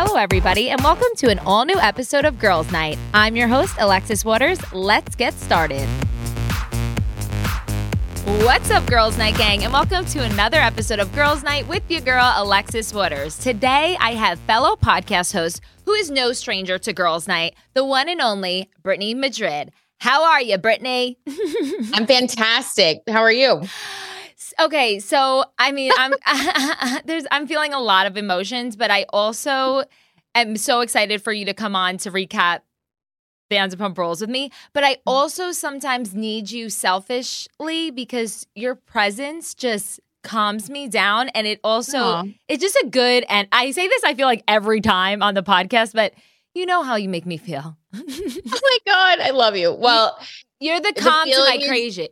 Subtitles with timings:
[0.00, 2.96] Hello, everybody, and welcome to an all new episode of Girls Night.
[3.12, 4.60] I'm your host, Alexis Waters.
[4.72, 5.88] Let's get started.
[8.44, 12.00] What's up, Girls Night Gang, and welcome to another episode of Girls Night with your
[12.02, 13.36] girl, Alexis Waters.
[13.38, 18.08] Today, I have fellow podcast host who is no stranger to Girls Night, the one
[18.08, 19.72] and only Brittany Madrid.
[19.98, 21.18] How are you, Brittany?
[21.92, 23.02] I'm fantastic.
[23.08, 23.62] How are you?
[24.60, 26.14] Okay, so I mean, I'm
[27.04, 29.84] there's I'm feeling a lot of emotions, but I also
[30.34, 32.60] am so excited for you to come on to recap
[33.50, 34.50] Vanderpump Rules with me.
[34.72, 35.00] But I mm-hmm.
[35.06, 41.98] also sometimes need you selfishly because your presence just calms me down, and it also
[41.98, 42.24] Aw.
[42.48, 43.24] it's just a good.
[43.28, 46.14] And I say this, I feel like every time on the podcast, but
[46.54, 47.76] you know how you make me feel.
[47.94, 49.72] Oh my god, I love you.
[49.78, 50.18] Well,
[50.58, 52.08] You're the The calm to my crazy.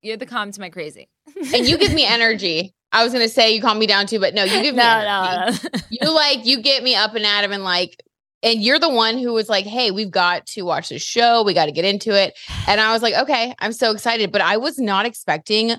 [0.00, 1.08] You're the calm to my crazy.
[1.36, 2.74] And you give me energy.
[2.92, 4.88] I was gonna say you calm me down too, but no, you give me no,
[4.88, 5.58] energy.
[5.62, 5.80] no, no.
[5.90, 8.02] You like you get me up and at 'em and like,
[8.42, 11.42] and you're the one who was like, "Hey, we've got to watch this show.
[11.42, 12.38] We got to get into it."
[12.68, 15.74] And I was like, "Okay, I'm so excited," but I was not expecting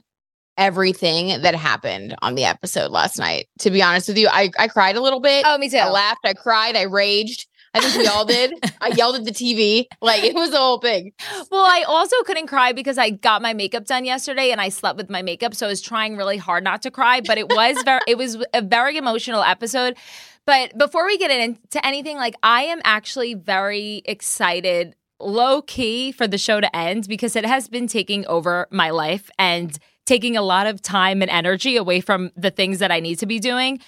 [0.58, 3.48] everything that happened on the episode last night.
[3.60, 5.44] To be honest with you, I I cried a little bit.
[5.48, 5.78] Oh, me too.
[5.78, 7.48] I laughed, I cried, I raged.
[7.74, 8.54] I think we all did.
[8.82, 9.88] I yelled at the TV.
[10.02, 11.14] Like it was the whole thing.
[11.52, 14.98] Well, I also couldn't cry because I got my makeup done yesterday and I slept
[14.98, 17.22] with my makeup, so I was trying really hard not to cry.
[17.22, 19.98] But it was very, it was a very emotional episode.
[20.46, 26.28] But before we get into anything, like I am actually very excited, low key, for
[26.28, 30.42] the show to end because it has been taking over my life and taking a
[30.42, 33.80] lot of time and energy away from the things that I need to be doing.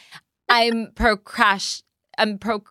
[0.48, 1.84] I'm procrast,
[2.18, 2.64] I'm pro.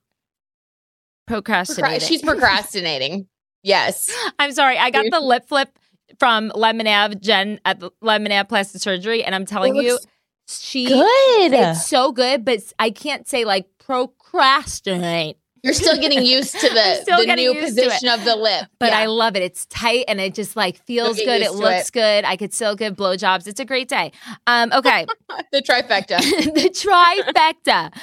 [1.26, 2.00] Procrastinating.
[2.00, 3.26] Procra- She's procrastinating.
[3.62, 4.10] Yes.
[4.38, 4.76] I'm sorry.
[4.78, 5.78] I got the lip flip
[6.18, 9.98] from Lemon Ave Jen at the Lemon Ave Plastic Surgery, and I'm telling you,
[10.46, 11.52] she Good.
[11.52, 15.38] it's so good, but I can't say like procrastinate.
[15.62, 18.66] You're still getting used to the, the new position of the lip.
[18.78, 18.98] But Yeah.
[18.98, 19.42] I love it.
[19.42, 21.40] It's tight and it just like feels good.
[21.40, 21.92] It looks it.
[21.92, 22.24] good.
[22.26, 23.46] I could still give blowjobs.
[23.46, 24.12] It's a great day.
[24.46, 25.06] Um, okay.
[25.52, 26.18] the trifecta.
[26.52, 27.94] the trifecta.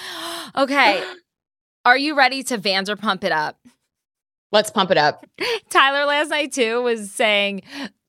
[0.59, 1.03] Okay.
[1.85, 3.57] Are you ready to Vanderpump it up?
[4.51, 5.25] Let's pump it up.
[5.69, 7.61] Tyler last night too was saying,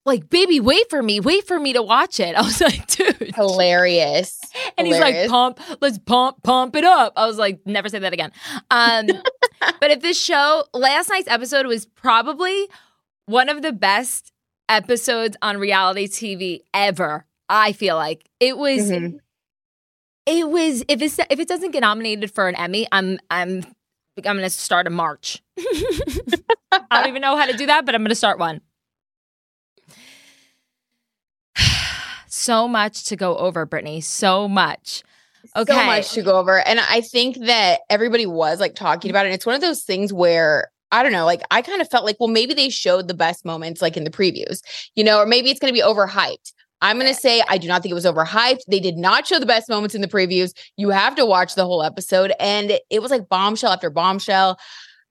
[0.05, 2.35] like, baby, wait for me, wait for me to watch it.
[2.37, 3.35] I was like, dude.
[3.35, 4.41] Hilarious.
[4.77, 7.13] And he's like, pump, let's pump, pump it up.
[7.17, 8.33] I was like, never say that again.
[8.71, 9.07] Um,
[9.81, 12.69] but if this show, last night's episode was probably
[13.27, 14.33] one of the best
[14.69, 17.25] episodes on reality TV ever.
[17.49, 18.91] I feel like it was.
[18.91, 19.19] Mhm.
[20.27, 20.85] It was.
[20.89, 23.65] If it's if it doesn't get nominated for an Emmy, I'm I'm
[24.17, 25.43] I'm gonna start a march.
[25.59, 28.61] I don't even know how to do that, but I'm gonna start one.
[32.27, 34.01] so much to go over, Brittany.
[34.01, 35.03] So much.
[35.57, 35.73] Okay.
[35.73, 36.61] So much to go over.
[36.61, 39.31] And I think that everybody was like talking about it.
[39.31, 42.05] And it's one of those things where I don't know, like I kind of felt
[42.05, 44.61] like, well, maybe they showed the best moments like in the previews,
[44.95, 46.53] you know, or maybe it's going to be overhyped.
[46.83, 48.61] I'm going to say I do not think it was overhyped.
[48.69, 50.53] They did not show the best moments in the previews.
[50.77, 52.33] You have to watch the whole episode.
[52.39, 54.59] And it was like bombshell after bombshell.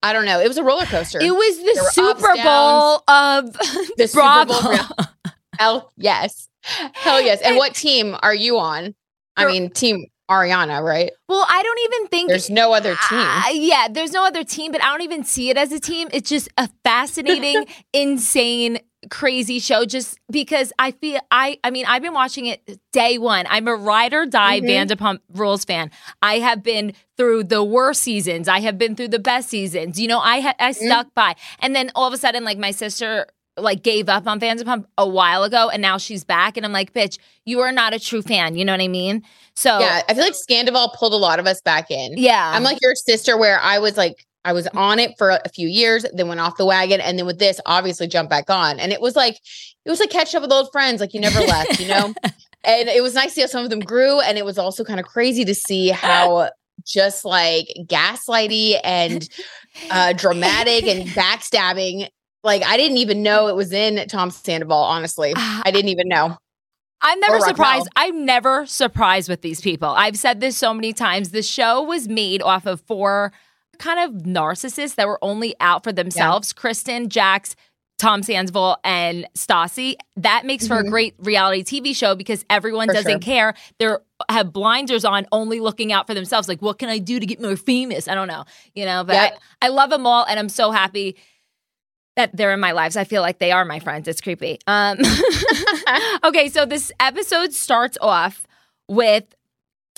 [0.04, 0.40] I don't know.
[0.40, 1.20] It was a roller coaster.
[1.22, 3.54] It was the Super ups, Bowl of
[3.98, 6.50] The Super Bowl, Hell yes.
[6.94, 7.42] Hell yes.
[7.42, 8.94] And what team are you on?
[9.38, 11.12] I mean, team Ariana, right?
[11.28, 13.20] well, I don't even think There's no other team.
[13.20, 16.08] Uh, yeah, there's no other team, but I don't even see it as a team.
[16.14, 18.80] It's just a fascinating, insane,
[19.10, 19.86] crazy show.
[19.86, 23.46] Just because I feel I, I mean, I've been watching it day one.
[23.50, 24.68] I'm a ride or die Mhm.
[24.90, 25.90] Vanderpump Rules fan.
[26.22, 28.48] I have been through the worst seasons.
[28.48, 30.00] I have been through the best seasons.
[30.00, 32.72] You know, I ha- I stuck by, and then all of a sudden, like my
[32.72, 33.28] sister.
[33.58, 36.94] Like gave up on Vanderpump a while ago, and now she's back, and I'm like,
[36.94, 39.24] "Bitch, you are not a true fan." You know what I mean?
[39.56, 42.14] So Yeah, I feel like Scandoval pulled a lot of us back in.
[42.18, 42.54] yeah.
[42.56, 45.68] I'm like your sister, where I was like, I was on it for a few
[45.68, 48.80] years, then went off the wagon, and then with this, obviously jumped back on.
[48.80, 49.36] And it was like,
[49.86, 52.14] it was like catching up with old friends, like you never left, you know.
[52.64, 54.84] And it was nice to see how some of them grew, and it was also
[54.84, 56.52] kind of crazy to see how
[56.86, 59.28] just like gaslighty and
[59.90, 62.08] uh dramatic and backstabbing.
[62.44, 64.78] Like I didn't even know it was in Tom Sandoval.
[64.78, 66.38] Honestly, Ah, I didn't even know.
[67.02, 67.88] I'm never surprised.
[67.96, 69.90] I'm never surprised with these people.
[69.90, 71.32] I've said this so many times.
[71.32, 73.34] The show was made off of four
[73.82, 77.56] kind of narcissists that were only out for themselves Kristen, Jax,
[78.00, 79.96] Tom Sandoval, and Stassi.
[80.16, 80.90] That makes for a Mhm.
[80.90, 83.34] great reality TV show because everyone For doesn't sure.
[83.34, 83.54] care.
[83.80, 86.48] They're have blinders on, only looking out for themselves.
[86.48, 88.08] Like, what can I do to get more famous?
[88.08, 88.46] I don't know,
[88.76, 89.40] you know, but Yep.
[89.64, 91.16] I, I love them all, and I'm so happy
[92.18, 92.96] that they're in my lives.
[92.98, 94.08] I feel like they are my friends.
[94.08, 94.60] It's creepy.
[94.68, 95.00] Um,
[96.24, 98.46] okay, so this episode starts off
[98.88, 99.24] with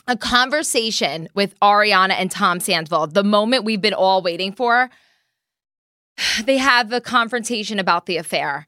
[0.07, 4.89] a conversation with Ariana and Tom Sandoval, the moment we've been all waiting for.
[6.45, 8.67] They have a confrontation about the affair.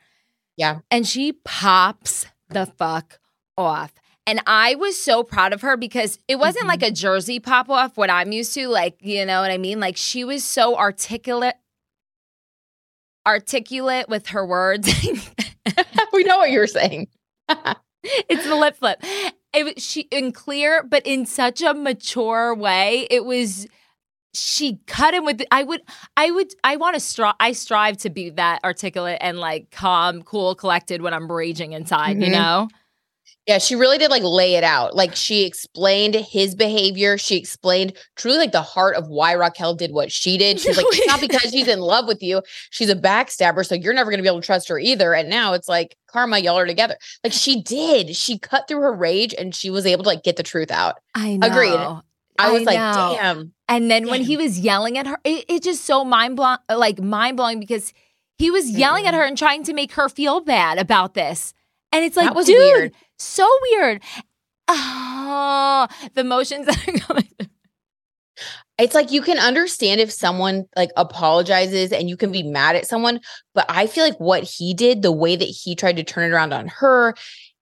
[0.58, 0.80] Yeah.
[0.90, 3.20] And she pops the fuck
[3.58, 3.94] off.
[4.26, 6.70] And I was so proud of her because it wasn't Mhm.
[6.70, 8.68] like a Jersey pop off, what I'm used to.
[8.68, 9.80] Like, you know what I mean?
[9.80, 11.56] Like, she was so articulate,
[13.28, 14.88] articulate with her words.
[16.14, 17.08] we know what you're saying.
[18.04, 19.04] it's the lip flip.
[19.56, 23.07] It was she and clear, but in such a mature way.
[23.10, 23.68] It was
[24.34, 25.42] she cut him with.
[25.52, 25.81] I would,
[26.18, 27.36] I would, I want to strive.
[27.40, 32.18] I strive to be that articulate and like calm, cool, collected when I'm raging inside.
[32.22, 32.31] You Mhm.
[32.31, 32.68] know.
[33.47, 34.95] Yeah, she really did like lay it out.
[34.95, 37.18] Like she explained his behavior.
[37.18, 40.59] She explained truly like the heart of why Raquel did what she did.
[40.65, 42.42] She's like, it's not because she's in love with you.
[42.71, 43.63] She's a backstabber.
[43.63, 45.13] So you're never going to be able to trust her either.
[45.13, 46.97] And now it's like karma, y'all are together.
[47.24, 48.15] Like she did.
[48.15, 50.95] She cut through her rage and she was able to like get the truth out.
[51.13, 51.47] I know.
[51.47, 51.75] Agreed.
[51.75, 52.01] I
[52.38, 53.53] I was like, damn.
[53.68, 57.00] And then when he was yelling at her, it, it just so mind blowing, like
[57.00, 57.94] mind blowing because
[58.38, 58.80] he was mm-hmm.
[58.80, 59.18] yelling at Mm-mm.
[59.18, 61.53] her and trying to make her feel bad about this.
[61.92, 62.94] And it's like, dude, weird.
[63.18, 64.02] so weird.
[64.68, 67.24] Oh, the motions that are coming.
[67.40, 67.48] through.
[68.78, 72.86] It's like you can understand if someone like apologizes and you can be mad at
[72.86, 73.22] someone,
[73.54, 76.34] but I feel like what he did, the way that he tried to turn it
[76.34, 77.14] around on her,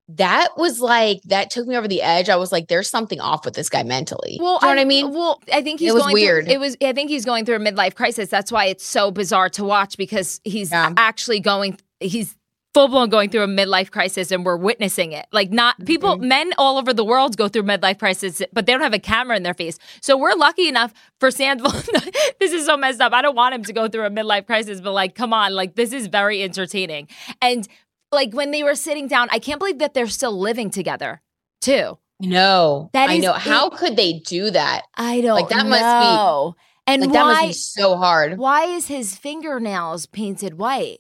[0.10, 2.30] that was like that took me over the edge.
[2.30, 4.38] I was like, there's something off with this guy mentally.
[4.42, 5.12] Well, you know what I mean?
[5.14, 6.46] Well, I think he's It was going weird.
[6.46, 6.76] Through, it was.
[6.82, 8.30] I think he's going through a midlife crisis.
[8.30, 10.94] That's why it's so bizarre to watch because he's Yeah.
[10.98, 11.78] actually going.
[12.00, 12.36] He's
[12.74, 15.26] full blown going through a midlife crisis, and we're witnessing it.
[15.32, 16.28] Like not people, Mm-hmm.
[16.28, 19.38] men all over the world go through midlife crisis, but they don't have a camera
[19.38, 19.78] in their face.
[20.02, 21.72] So we're lucky enough for Sandoval.
[22.40, 23.14] this is so messed up.
[23.14, 25.76] I don't want him to go through a midlife crisis, but like, come on, like
[25.76, 27.08] this is very entertaining.
[27.42, 27.68] And
[28.12, 31.22] like when they were sitting down, I can't believe that they're still living together
[31.62, 31.98] too.
[32.20, 33.34] No, That I know.
[33.34, 34.84] How could they do that?
[34.96, 36.56] I don't Like, that must be- know.
[36.88, 37.48] and Like that must why?
[37.48, 38.38] be so hard.
[38.38, 41.00] Why is his fingernails painted white?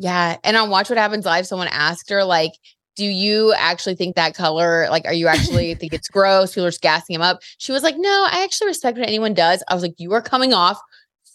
[0.00, 0.38] Yeah.
[0.44, 2.52] And on Watch What Happens Live, someone asked her, like,
[2.96, 6.52] do you actually think that color, like, are you actually think it's gross?
[6.54, 7.40] People are just gassing him up.
[7.58, 9.62] She was like, no, I actually respect what anyone does.
[9.68, 10.80] I was like, you are coming off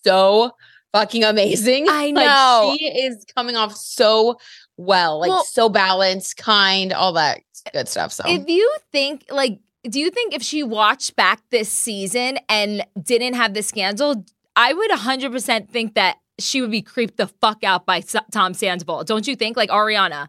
[0.04, 0.52] so
[0.94, 1.86] fucking amazing.
[1.88, 2.76] I Like, know.
[2.78, 4.38] she is coming off so
[4.78, 7.42] well, like Well- so balanced, kind, all that
[7.72, 8.12] good stuff.
[8.12, 12.84] So If you think like, do you think if she watched back this season and
[13.00, 14.26] didn't have the scandal,
[14.56, 18.54] I would 100% think that she would be creeped the fuck out by S- Tom
[18.54, 19.04] Sandoval.
[19.04, 19.56] Don't you think?
[19.58, 20.28] Like Ariana.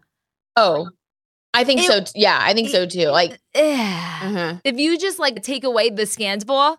[0.55, 0.89] oh,
[1.53, 2.01] I think It- so.
[2.01, 3.07] t- yeah, I think so too.
[3.09, 3.61] Like, Ugh.
[3.63, 4.61] mhm.
[4.63, 6.77] if you just like take away the scandal,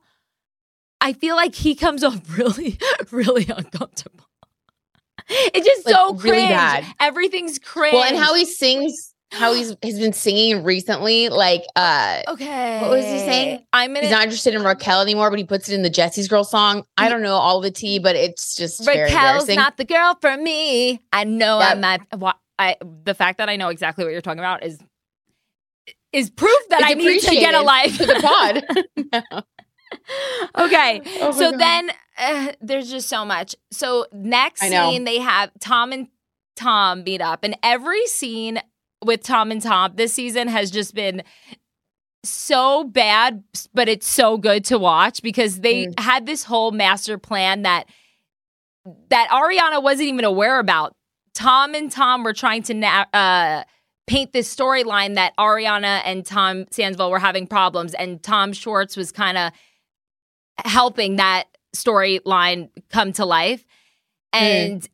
[1.01, 2.79] I feel like he comes off really,
[3.11, 4.25] really uncomfortable.
[5.29, 6.87] It's just Like, so really bad.
[7.01, 7.93] Everything's cringe.
[7.95, 12.81] well, and how he sings, how he's has been singing recently, like, uh, Okay.
[12.81, 13.65] What was he saying?
[13.73, 16.45] I'm gonna not interested in Raquel anymore, but he puts it in the Jesse's Girl
[16.45, 16.85] song.
[16.97, 21.01] I don't know all the tea, but it's just Raquel's not the girl for me.
[21.13, 21.71] I know Yep.
[21.71, 22.37] I'm not.
[22.59, 24.79] I the fact that I know exactly what you're talking about is
[26.13, 27.97] is proof that It's I need to get a life.
[27.97, 29.45] for the pod.
[30.59, 31.03] okay.
[31.21, 31.61] Oh so God.
[31.61, 33.55] then uh, there's just so much.
[33.71, 36.09] So next scene they have Tom and
[36.57, 38.61] Tom meet up, and every scene
[39.05, 41.23] with Tom and Tom this season has just been
[42.25, 46.01] so bad, but it's so good to watch because they Mm.
[46.01, 47.85] had this whole master plan that
[49.11, 50.95] that Ariana wasn't even aware about.
[51.35, 53.63] Tom and Tom were trying to na- uh,
[54.07, 59.13] paint this storyline that Ariana and Tom Sandoval were having problems, and Tom Schwartz was
[59.13, 59.53] kind of
[60.65, 61.45] helping that
[61.77, 63.65] storyline come to life.
[64.33, 64.89] And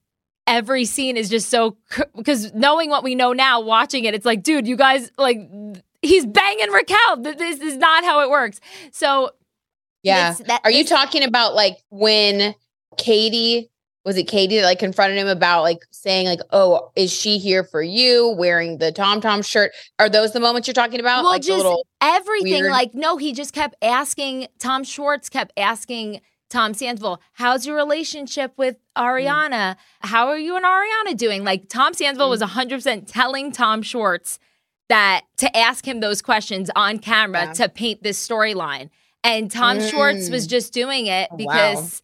[0.47, 1.77] every scene is just so
[2.17, 5.39] because knowing what we know now, watching it, it's like, dude, you guys like
[6.03, 7.17] he's banging Raquel.
[7.23, 8.61] This is not how it works.
[8.93, 9.31] So
[10.03, 10.35] yeah.
[10.47, 12.55] that- Are you talking about like when
[12.99, 13.71] Katie
[14.05, 17.65] was it Katie that like confronted him about like saying like, oh, is she here
[17.65, 19.73] for you wearing the Tom Tom shirt?
[19.99, 21.23] Are those the moments you're talking about?
[21.23, 22.53] Well, like the just little everything.
[22.65, 24.49] weird- Like, no, he just kept asking.
[24.59, 26.21] Tom Schwartz kept asking
[26.55, 29.75] Tom Sandoval, "How's your relationship with Ariana?
[30.03, 34.39] How are you and Ariana doing?" Like, Tom Sandoval was 100 percent telling Tom Schwartz
[34.89, 37.53] that to ask him those questions on camera Yeah.
[37.55, 38.91] to paint this storyline,
[39.25, 40.51] and Tom Schwartz was Mm.
[40.51, 41.53] just doing it Oh, wow.
[41.53, 42.03] because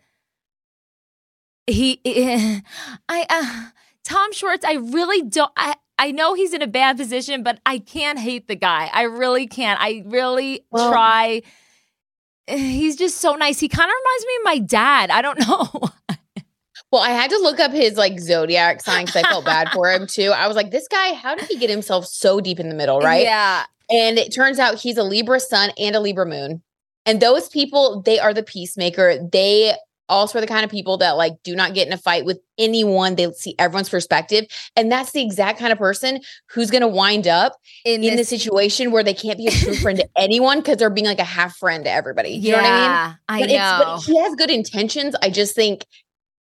[1.66, 2.00] he,
[3.08, 3.70] I, uh,
[4.04, 5.52] Tom Schwartz, I really don't.
[5.56, 8.90] I, I know he's in a bad position, but I can't hate the guy.
[8.92, 9.78] I really can't.
[9.80, 11.42] I really Well- try.
[12.58, 13.60] He's just so nice.
[13.60, 15.10] He kind of reminds me of my dad.
[15.10, 15.90] I don't know.
[16.92, 19.90] Well, I had to look up his like zodiac sign because I felt bad for
[19.90, 20.32] him too.
[20.34, 23.00] I was like, this guy, how did he get himself so deep in the middle,
[23.00, 23.22] right?
[23.22, 23.64] Yeah.
[23.88, 26.62] And it turns out he's a Libra sun and a Libra moon.
[27.06, 29.18] And those people, they are the peacemaker.
[29.32, 29.74] They
[30.10, 32.38] also are the kind of people that like do not get in a fight with
[32.58, 33.14] anyone.
[33.16, 34.44] They see everyone's perspective.
[34.76, 38.24] And that's the exact kind of person who's going to wind up in, in the
[38.24, 41.24] situation where they can't be a true friend to anyone because they're being like a
[41.24, 42.30] half friend to everybody.
[42.30, 43.16] You yeah, know what I mean?
[43.28, 43.94] I know.
[43.96, 45.14] it's, but he has good intentions.
[45.22, 45.86] I just think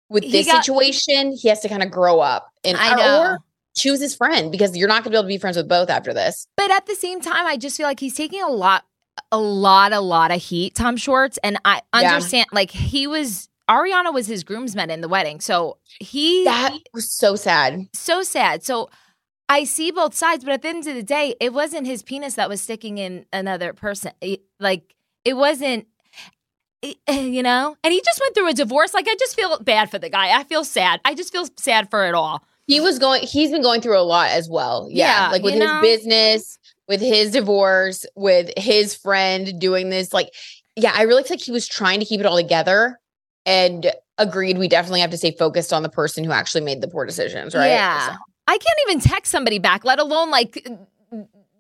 [0.09, 3.21] with He this got- situation, he has to kind of grow up and I know.
[3.33, 3.39] or
[3.77, 5.91] choose his friend because you're not going to be able to be friends with both
[5.91, 6.47] after this.
[6.57, 8.85] But at the same time, I just feel like he's taking a lot,
[9.33, 11.39] a lot, a lot of heat, Tom Schwartz.
[11.43, 12.15] And I Yeah.
[12.15, 15.41] understand, like, he was, Ariana was his groomsman in the wedding.
[15.41, 17.89] So he, That was so sad.
[17.95, 18.63] so sad.
[18.65, 18.91] So
[19.49, 22.35] I see both sides, but at the end of the day, it wasn't his penis
[22.35, 24.13] that was sticking in another person.
[24.21, 24.95] It- like,
[25.25, 25.87] it wasn't.
[26.83, 28.95] it- You know, and he just went through a divorce.
[28.95, 30.39] Like, I just feel bad for the guy.
[30.39, 31.01] I feel sad.
[31.05, 32.43] I just feel sad for it all.
[32.69, 34.89] He was going, he's been going through a lot as well.
[34.91, 35.27] Yeah.
[35.27, 35.81] Yeah, like with his know?
[35.81, 36.59] business,
[36.89, 40.13] with his divorce, with his friend doing this.
[40.13, 40.31] Like,
[40.75, 42.99] yeah, I really feel like he was trying to keep it all together
[43.47, 46.89] and agreed we definitely have to stay focused on the person who actually made the
[46.89, 47.69] poor decisions, right?
[47.69, 48.09] Yeah.
[48.09, 48.17] So-
[48.49, 50.69] I can't even text somebody back, let alone like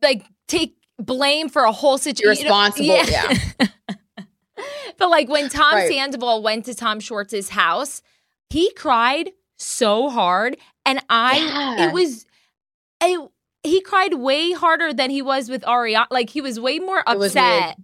[0.03, 2.47] like take blame for a whole situation.
[2.47, 3.35] Irresponsible, yeah.
[4.99, 5.91] but like when Tom Right.
[5.91, 8.03] Sandoval went to Tom Schwartz's house,
[8.51, 11.89] he cried so hard, and I Yeah.
[11.89, 12.25] it was
[13.03, 13.31] it,
[13.63, 16.07] he cried way harder than he was with Ariana.
[16.11, 17.47] Like he was way more It was weird.
[17.63, 17.77] upset.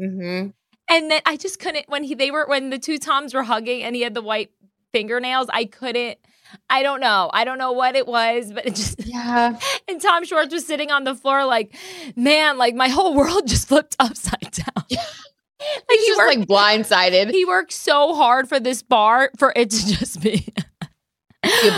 [0.00, 0.52] Mhm.
[0.90, 3.82] And then I just couldn't when he they were when the two Toms were hugging
[3.82, 4.50] and he had the white
[4.92, 5.46] fingernails.
[5.52, 6.18] I couldn't.
[6.68, 7.30] I don't know.
[7.32, 9.56] I don't know what it was, but it just Yeah.
[9.88, 11.74] and Tom Schwartz was sitting on the floor like,
[12.16, 14.84] man, like my whole world just flipped upside down.
[14.88, 14.98] Yeah.
[15.60, 19.52] like He's he just worked, like blindsided, he worked so hard for this bar for
[19.54, 20.52] it to just be.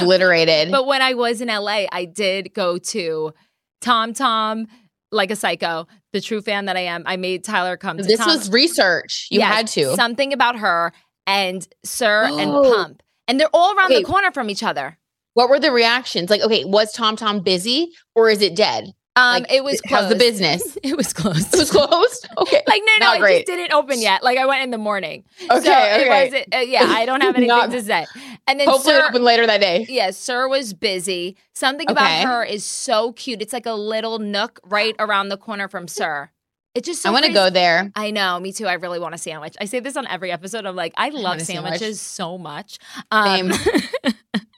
[0.01, 0.71] obliterated.
[0.73, 3.33] but when I was in LA, I did go to
[3.81, 4.67] Tom Tom
[5.13, 7.03] like a psycho, the true fan that I am.
[7.07, 8.29] I made Tyler come to this Tom.
[8.29, 9.29] was research.
[9.31, 9.95] You Yes, had to.
[9.95, 10.93] something about her
[11.27, 12.63] and SUR and Oh.
[12.75, 14.01] Pump, and they're all around Okay.
[14.03, 14.99] the corner from each other.
[15.35, 16.29] What were the reactions?
[16.31, 18.93] Like, okay, was Tom Tom busy or is it dead?
[19.15, 20.77] Um, Like, it was how's the business?
[20.83, 21.53] it was closed.
[21.55, 22.29] It was closed.
[22.39, 22.63] Okay.
[22.67, 23.37] like no, no, Not it great.
[23.39, 24.23] just didn't open yet.
[24.23, 25.25] Like I went in the morning.
[25.43, 25.51] Okay.
[25.51, 26.07] so okay.
[26.07, 26.55] it wasn't.
[26.55, 28.07] Uh, yeah, I don't have anything Not- to say.
[28.49, 29.87] And then Hopefully, Sir, it opened later that day.
[29.89, 31.37] yeah, SUR was busy.
[31.55, 31.93] Something Okay.
[31.93, 33.41] about her is so cute.
[33.43, 36.33] It's like a little nook right around the corner from SUR.
[36.75, 37.93] It's just so I want to go there.
[37.95, 38.67] I know, me too.
[38.67, 39.55] I really want a sandwich.
[39.61, 40.65] I say this on every episode.
[40.65, 41.73] I'm like, I love want a sandwich.
[41.75, 42.79] sandwiches so much.
[43.11, 43.53] Um,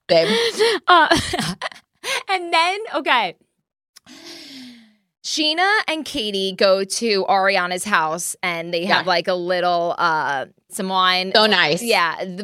[0.07, 0.29] Babe.
[0.87, 1.19] uh,
[2.31, 3.35] and then, okay.
[5.25, 9.11] Scheana and Katie go to Ariana's house and they have Yeah.
[9.11, 11.33] like a little uh some wine.
[11.35, 11.83] So nice.
[11.83, 12.17] yeah.
[12.21, 12.39] And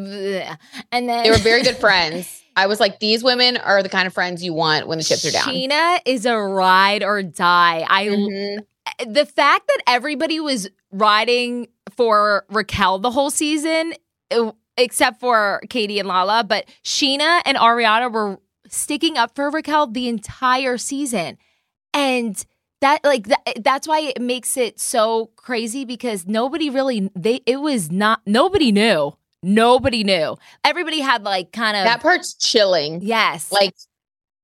[1.09, 2.43] then They were very good friends.
[2.57, 5.25] I was like, these women are the kind of friends you want when the chips
[5.25, 5.45] are down.
[5.45, 7.85] Scheana is a ride or die.
[7.89, 8.59] I Mhm.
[9.07, 13.95] the fact that everybody was riding for Raquel the whole season,
[14.31, 19.87] uh, except for Katie and Lala, but Scheana and Ariana were sticking up for Raquel
[19.87, 21.37] the entire season.
[21.93, 22.43] And
[22.81, 27.61] that like that, that's why it makes it so crazy because nobody really they it
[27.61, 29.17] was not nobody knew.
[29.43, 30.37] Nobody knew.
[30.65, 33.01] Everybody had like kind of That part's chilling.
[33.03, 33.51] yes.
[33.51, 33.75] Like,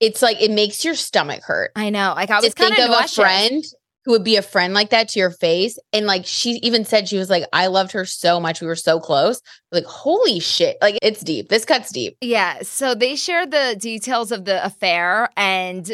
[0.00, 1.72] it's like it makes your stomach hurt.
[1.76, 2.14] I know.
[2.16, 3.62] Like I was kind think of a friend
[4.06, 5.78] who would be a friend like that to your face.
[5.92, 8.60] And like she even said, she was like, I loved her so much.
[8.60, 9.42] We were so close.
[9.72, 10.76] Like, holy shit.
[10.80, 11.48] Like, it's deep.
[11.48, 12.16] This cut's deep.
[12.20, 15.92] Yeah, so they share the details of the affair, and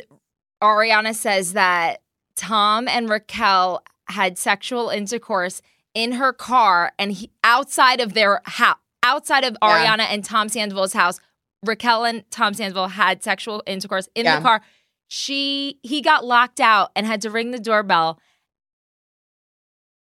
[0.63, 2.02] Ariana says that
[2.37, 5.63] Tom and Raquel had sexual intercourse
[5.95, 9.97] in her car and he, outside of their house, outside of Yeah.
[9.97, 11.21] Ariana and Tom Sandoval's house.
[11.65, 14.37] Raquel and Tom Sandoval had sexual intercourse in Yeah.
[14.37, 14.63] the car.
[15.09, 18.19] She he got locked out and had to ring the doorbell,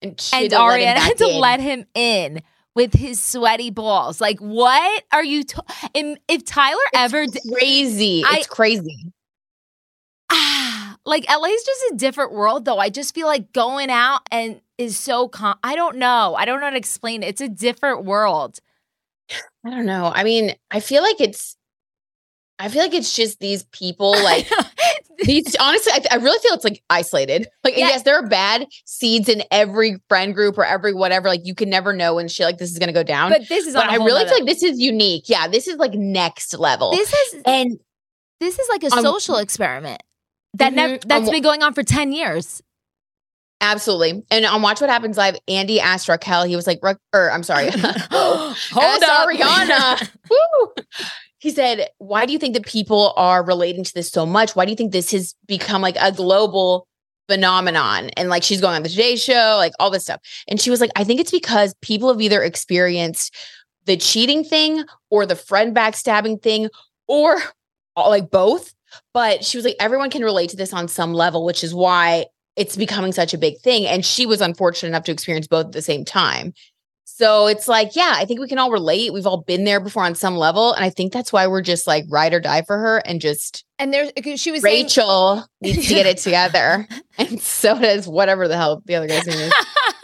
[0.01, 1.39] And, and had to let him Ariana had to in.
[1.39, 2.41] let him in
[2.75, 4.21] with his sweaty balls.
[4.21, 5.43] Like, what are you?
[5.93, 8.23] If, Tyler ever crazy.
[8.25, 9.11] I- it's crazy.
[10.31, 10.78] ah,
[11.09, 12.77] like LA is just a different world though.
[12.77, 16.35] I just feel like going out and is so com- I don't know.
[16.37, 17.27] I don't know how to explain it.
[17.27, 18.59] It's a different world.
[19.65, 20.11] I don't know.
[20.13, 21.55] I mean, I feel like it's,
[22.57, 24.49] I feel like it's just these people like
[25.19, 25.55] these.
[25.59, 27.47] Honestly, I, I really feel it's like isolated.
[27.63, 27.87] Like, Yeah.
[27.87, 31.27] yes, there are bad seeds in every friend group or every whatever.
[31.29, 33.31] Like, you can never know when shit like this is going to go down.
[33.31, 35.29] but this is But I really feel like this is unique.
[35.29, 36.91] Yeah, this is like next level.
[36.91, 37.77] this is and
[38.39, 40.01] this is like a Um, social experiment
[40.55, 41.07] that never Mhm.
[41.07, 42.61] that's Um, been going on for 10 years.
[43.61, 44.23] absolutely.
[44.31, 47.43] And on Watch What Happens Live, Andy asked Raquel, he was like, Ra- or I'm
[47.43, 47.69] sorry.
[48.11, 49.27] Hold Asked up.
[49.29, 50.09] Ariana.
[50.29, 50.73] Woo!
[51.39, 54.55] He said, Why do you think that people are relating to this so much?
[54.55, 56.87] Why do you think this has become like a global
[57.29, 58.09] phenomenon.
[58.17, 60.19] And like she's going on the Today Show, like all this stuff.
[60.47, 63.35] And she was like, I think it's because people have either experienced
[63.85, 66.69] the cheating thing or the friend backstabbing thing
[67.07, 67.37] or
[67.95, 68.73] like both.
[69.13, 72.25] But she was like, everyone can relate to this on some level, which is why
[72.55, 73.85] it's becoming such a big thing.
[73.87, 76.53] And she was unfortunate enough to experience both at the same time.
[77.05, 79.11] So it's like, yeah, I think we can all relate.
[79.11, 80.71] We've all been there before on some level.
[80.73, 83.65] And I think that's why we're just like ride or die for her and just
[83.77, 86.87] and there's she was saying- Rachel needs to get it together.
[87.17, 89.53] and so does whatever the hell the other guy's name is.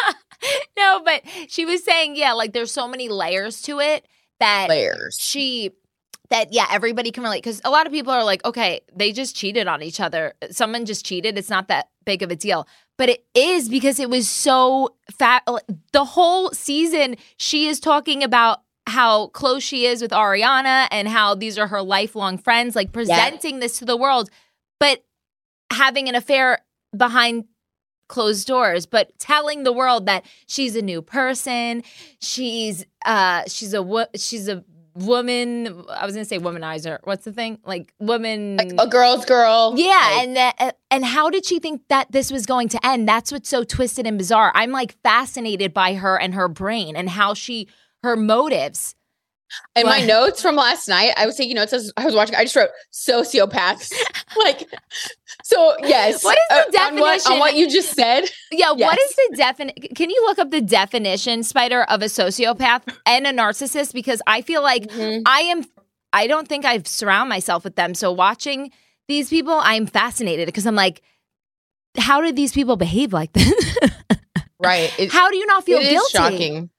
[0.77, 4.05] no, but she was saying, yeah, like there's so many layers to it
[4.41, 5.17] that Layers.
[5.19, 5.71] she
[6.29, 9.35] that yeah everybody can relate because a lot of people are like okay they just
[9.35, 10.33] cheated on each other.
[10.51, 11.37] Someone just cheated.
[11.37, 12.67] It's not that big of a deal.
[12.97, 15.43] But it is because it was so fat
[15.91, 21.33] the whole season she is talking about how close she is with ariana and how
[21.33, 24.29] these are her lifelong friends like presenting this to the world
[24.79, 25.03] but
[25.71, 26.59] having an affair
[26.95, 27.45] behind
[28.07, 31.83] closed doors but telling the world that she's a new person.
[32.19, 34.63] She's uh she's a she's a
[34.95, 37.59] woman i was gonna say womanizer what's the thing?
[37.65, 39.73] Like woman Like a girl's girl.
[39.75, 42.85] yeah Like, and that, uh, and how did she think that this was going to
[42.85, 43.07] end?
[43.07, 44.51] That's what's so twisted and bizarre.
[44.55, 47.67] I'm like fascinated by her and her brain and how she
[48.03, 48.95] her motives
[49.75, 52.35] in my notes from last night, I was taking notes as I was watching.
[52.35, 53.91] I just wrote sociopaths.
[54.37, 54.67] like,
[55.43, 56.23] so yes.
[56.23, 57.31] What is the uh, on what, definition?
[57.33, 58.25] on what you just said?
[58.51, 58.99] yeah what Yes.
[59.09, 63.31] is the definition can you look up the definition spider of a sociopath and a
[63.33, 65.23] narcissist because i feel like Mhm.
[65.25, 65.63] I am
[66.13, 67.93] I don't think I've surround myself with them.
[67.93, 68.71] So watching
[69.09, 71.01] these people, I'm fascinated because I'm like,
[71.97, 73.51] how did these people behave like this?
[74.57, 74.91] Right.
[74.97, 76.09] It- how do you not feel guilty?
[76.17, 76.69] shocking.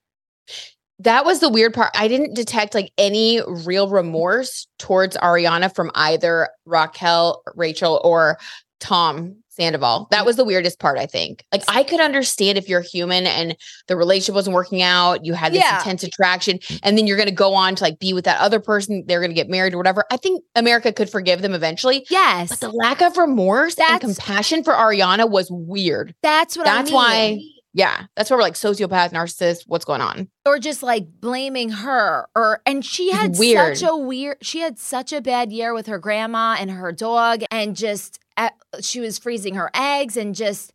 [1.01, 1.91] That was the weird part.
[1.95, 8.39] I didn't detect like any real remorse towards Ariana from either Raquel, Rachel, or
[8.81, 10.09] Tom Sandoval.
[10.11, 11.43] That was the weirdest part, I think.
[11.51, 13.57] Like I could understand if you're human and
[13.89, 15.79] the relationship wasn't working out, you had this Yeah.
[15.79, 19.03] intense attraction, and then you're gonna go on to like be with that other person,
[19.07, 20.05] they're gonna get married or whatever.
[20.11, 22.07] I think America could forgive them eventually.
[22.11, 26.15] Yes, But the lack of remorse and compassion for Ariana was weird.
[26.23, 26.95] that's what That's I mean.
[26.95, 27.39] why
[27.77, 29.65] Yeah, that's where we're like sociopath, narcissist.
[29.67, 30.31] What's going on?
[30.47, 33.77] or just like blaming her or and she had weird.
[33.77, 37.43] such a weird she had such a bad year with her grandma and her dog
[37.51, 38.49] and just uh,
[38.81, 40.73] she was freezing her eggs and just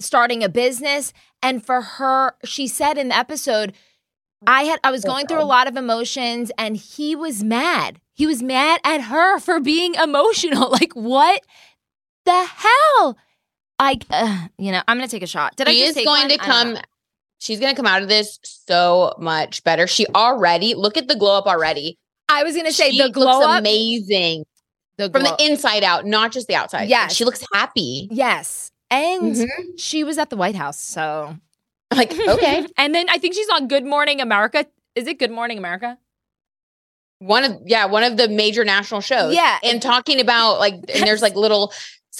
[0.00, 3.74] starting a business and for her she said in the episode
[4.46, 8.00] I had I was going through a lot of emotions and he was mad.
[8.14, 10.70] He was mad at her for being emotional.
[10.80, 11.42] Like what
[12.24, 13.18] the hell?
[13.80, 15.56] I uh, you know, I'm going to take a shot.
[15.56, 16.28] Did I she is going one?
[16.28, 16.76] to come.
[17.38, 19.86] She's going to come out of this so much better.
[19.86, 21.98] She already look at the glow up already.
[22.28, 24.44] I was going to say She the glow up amazing
[24.98, 26.88] the from the inside out, not just the outside.
[26.90, 28.06] Yeah, she looks happy.
[28.10, 28.70] Yes.
[28.90, 29.46] And Mhm.
[29.78, 30.78] she was at the White House.
[30.78, 31.34] So,
[31.94, 34.66] Like okay, and then I think she's on Good Morning America.
[34.94, 35.96] Is it Good Morning America?
[37.20, 39.34] one of yeah, one of the major national shows.
[39.34, 39.58] Yeah.
[39.62, 41.72] and talking about like, and there's like little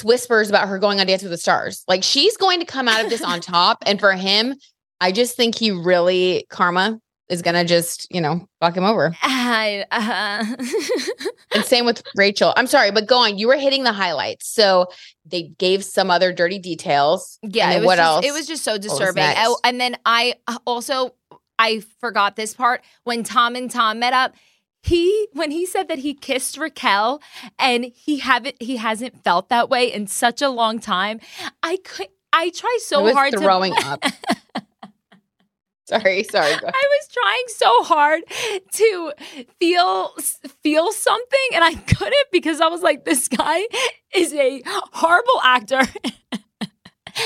[0.04, 1.84] whispers about her going on Dance with the Stars.
[1.88, 3.82] Like she's going to come out of this on top.
[3.86, 4.56] And for him,
[5.00, 9.16] I just think he really karma is gonna just you know fuck him over.
[9.22, 10.44] I, uh,
[11.54, 12.52] And same with Rachel.
[12.56, 13.38] I'm sorry, but go on.
[13.38, 14.48] You were hitting the highlights.
[14.48, 14.86] So
[15.24, 17.38] they gave some other dirty details.
[17.42, 18.26] yeah, And it was what just, else?
[18.26, 19.24] It was just so disturbing.
[19.36, 20.34] Oh, and then I
[20.66, 21.14] also
[21.58, 24.34] I forgot this part when Tom and Tom met up.
[24.82, 27.20] He when he said that he kissed Raquel
[27.58, 31.20] and he haven't he hasn't felt that way in such a long time.
[31.62, 34.04] I could I try so was hard throwing to up.
[35.86, 36.52] sorry, sorry.
[36.54, 38.22] I was trying so hard
[38.72, 39.12] to
[39.58, 40.14] feel
[40.62, 43.62] feel something and I couldn't because I was like this guy
[44.14, 45.82] is a horrible actor.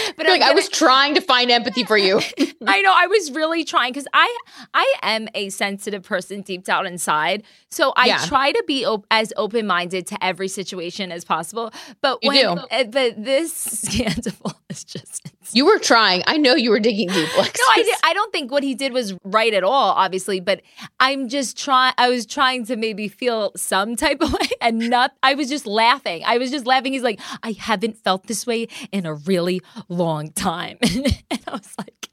[0.16, 2.20] but I like I'm I was trying to find empathy for you.
[2.66, 4.38] I know I was really trying cuz I
[4.72, 7.42] I am a sensitive person deep down inside.
[7.70, 8.24] So I Yeah.
[8.26, 11.72] try to be op- as open-minded to every situation as possible.
[12.00, 13.52] But You when uh, but this
[13.82, 16.22] scandal is just You were trying.
[16.26, 17.36] I know you were digging deep.
[17.36, 17.58] Lex.
[17.58, 20.62] No, I, did, I don't think what he did was right at all, obviously, but
[21.00, 25.12] I'm just trying, I was trying to maybe feel some type of way and not,
[25.22, 26.22] I was just laughing.
[26.24, 26.92] I was just laughing.
[26.92, 30.78] He's like, I haven't felt this way in a really long time.
[30.82, 32.08] and I was like,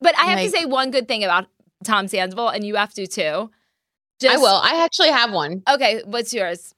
[0.00, 1.46] but I have Like- to say one good thing about
[1.84, 3.50] Tom Sandoval, and you have to too.
[4.26, 4.46] I will.
[4.46, 5.62] I actually have one.
[5.68, 6.74] Okay, what's yours?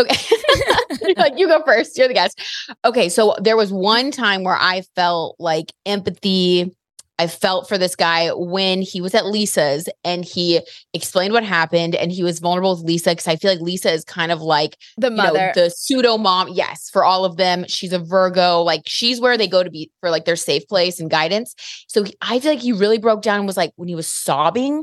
[0.00, 0.16] Okay.
[1.16, 1.96] Like, you go first.
[1.98, 2.40] You're the guest.
[2.84, 3.08] Okay.
[3.08, 6.74] So there was one time where I felt like empathy
[7.18, 10.60] I felt for this guy when he was at Lisa's and he
[10.94, 14.04] explained what happened and he was vulnerable with Lisa because I feel like Lisa is
[14.04, 15.52] kind of like The you know, mother.
[15.54, 16.48] the pseudo mom.
[16.48, 17.66] Yes, for all of them.
[17.68, 18.62] She's a Virgo.
[18.62, 21.54] Like she's where they go to be for like their safe place and guidance.
[21.86, 24.08] So he- I feel like he really broke down and was like, when he was
[24.08, 24.82] sobbing,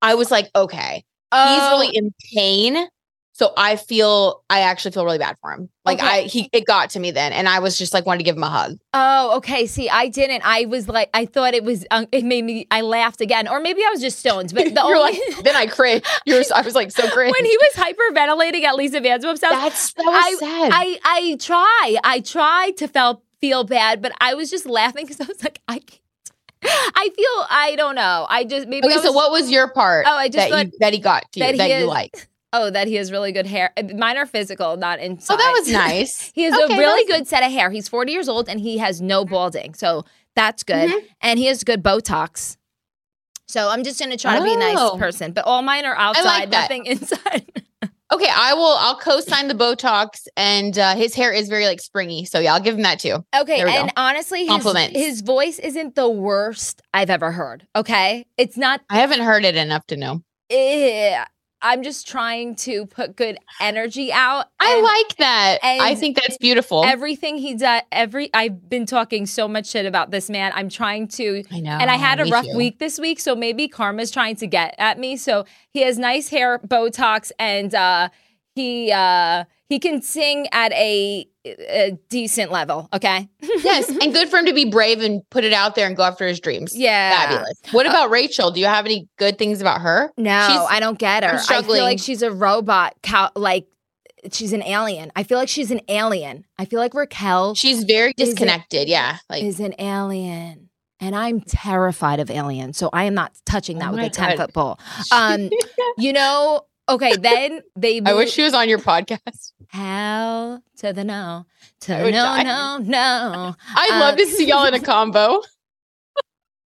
[0.00, 1.02] I was like, okay, he's
[1.32, 2.86] Oh, really in pain.
[3.40, 5.70] So I feel, I actually feel really bad for him.
[5.86, 6.06] Like Okay.
[6.06, 8.36] I, he, it got to me then, and I was just like, wanted to give
[8.36, 8.78] him a hug.
[8.92, 9.64] Oh, okay.
[9.64, 10.42] See, I didn't.
[10.44, 11.86] I was like, I thought it was.
[11.90, 12.66] Um, it made me.
[12.70, 14.52] I laughed again, or maybe I was just stoned.
[14.54, 16.04] But the only like, then I cringed.
[16.28, 17.34] I was like, so cringe.
[17.34, 20.72] when he was hyperventilating at Lisa Vanderpump's house, That's that was sad.
[20.74, 21.96] I I try.
[22.04, 25.62] I tried to felt feel bad, but I was just laughing because I was like,
[25.66, 26.00] I can't.
[26.62, 27.46] I feel.
[27.48, 28.26] I don't know.
[28.28, 28.86] I just maybe.
[28.86, 30.04] okay, I so what was your part?
[30.06, 32.28] Oh, I just that thought you, that he got to you, that that, you liked.
[32.52, 33.72] Oh, that he has really good hair.
[33.94, 35.34] Mine are physical, not inside.
[35.34, 36.32] Oh, that was nice.
[36.34, 37.70] He has Okay, a really good set of hair.
[37.70, 39.74] He's 40 years old and he has no balding.
[39.74, 40.90] So that's good.
[40.90, 41.00] Mhm.
[41.20, 42.56] And he has good Botox.
[43.46, 44.96] So I'm just going to try to be a nice Oh.
[44.98, 45.32] person.
[45.32, 46.62] But all mine are outside, that.
[46.62, 47.64] nothing inside.
[48.12, 48.76] Okay, I will.
[48.78, 52.24] I'll co-sign the Botox, and uh, his hair is very like springy.
[52.24, 53.24] So yeah, I'll give him that too.
[53.36, 53.60] okay.
[53.60, 53.92] And go.
[53.96, 54.98] honestly, his, Compliments.
[54.98, 57.68] his voice isn't the worst I've ever heard.
[57.76, 58.26] Okay.
[58.36, 60.22] It's not, I haven't heard it enough to know.
[60.50, 61.24] eh,
[61.62, 64.46] I'm just trying to put good energy out.
[64.58, 65.58] I and- like that.
[65.62, 66.84] I think that's beautiful.
[66.84, 71.06] everything he does every i've been talking so much shit about this man i'm trying
[71.08, 71.70] to I know.
[71.70, 72.56] and i had a rough too.
[72.56, 76.28] week this week so maybe karma's trying to get at me so he has nice
[76.28, 78.08] hair botox and uh
[78.54, 84.36] he uh he can sing at a, a decent level okay yes, and good for
[84.38, 86.76] him to be brave and put it out there and go after his dreams.
[86.76, 87.58] yeah Fabulous.
[87.72, 88.50] What about Rachel?
[88.50, 90.10] Do you have any good things about her?
[90.18, 93.66] no She's- i don't get her I'm feel like she's a robot cow like
[94.32, 98.12] she's an alien i feel like she's an alien i feel like raquel She's very
[98.12, 98.86] disconnected.
[98.88, 100.66] yeah, like is an alien.
[101.02, 102.76] And I'm terrified of aliens.
[102.76, 104.44] So I am not touching that Oh with a 10 God.
[104.44, 104.78] foot pole.
[105.10, 105.48] Um,
[105.96, 109.52] you know, okay, then they I wish she was on your podcast.
[109.68, 111.46] hell to the no,
[111.80, 112.42] to the no, die.
[112.42, 113.56] no, no.
[113.76, 115.42] I'd Um, love to see y'all in a combo.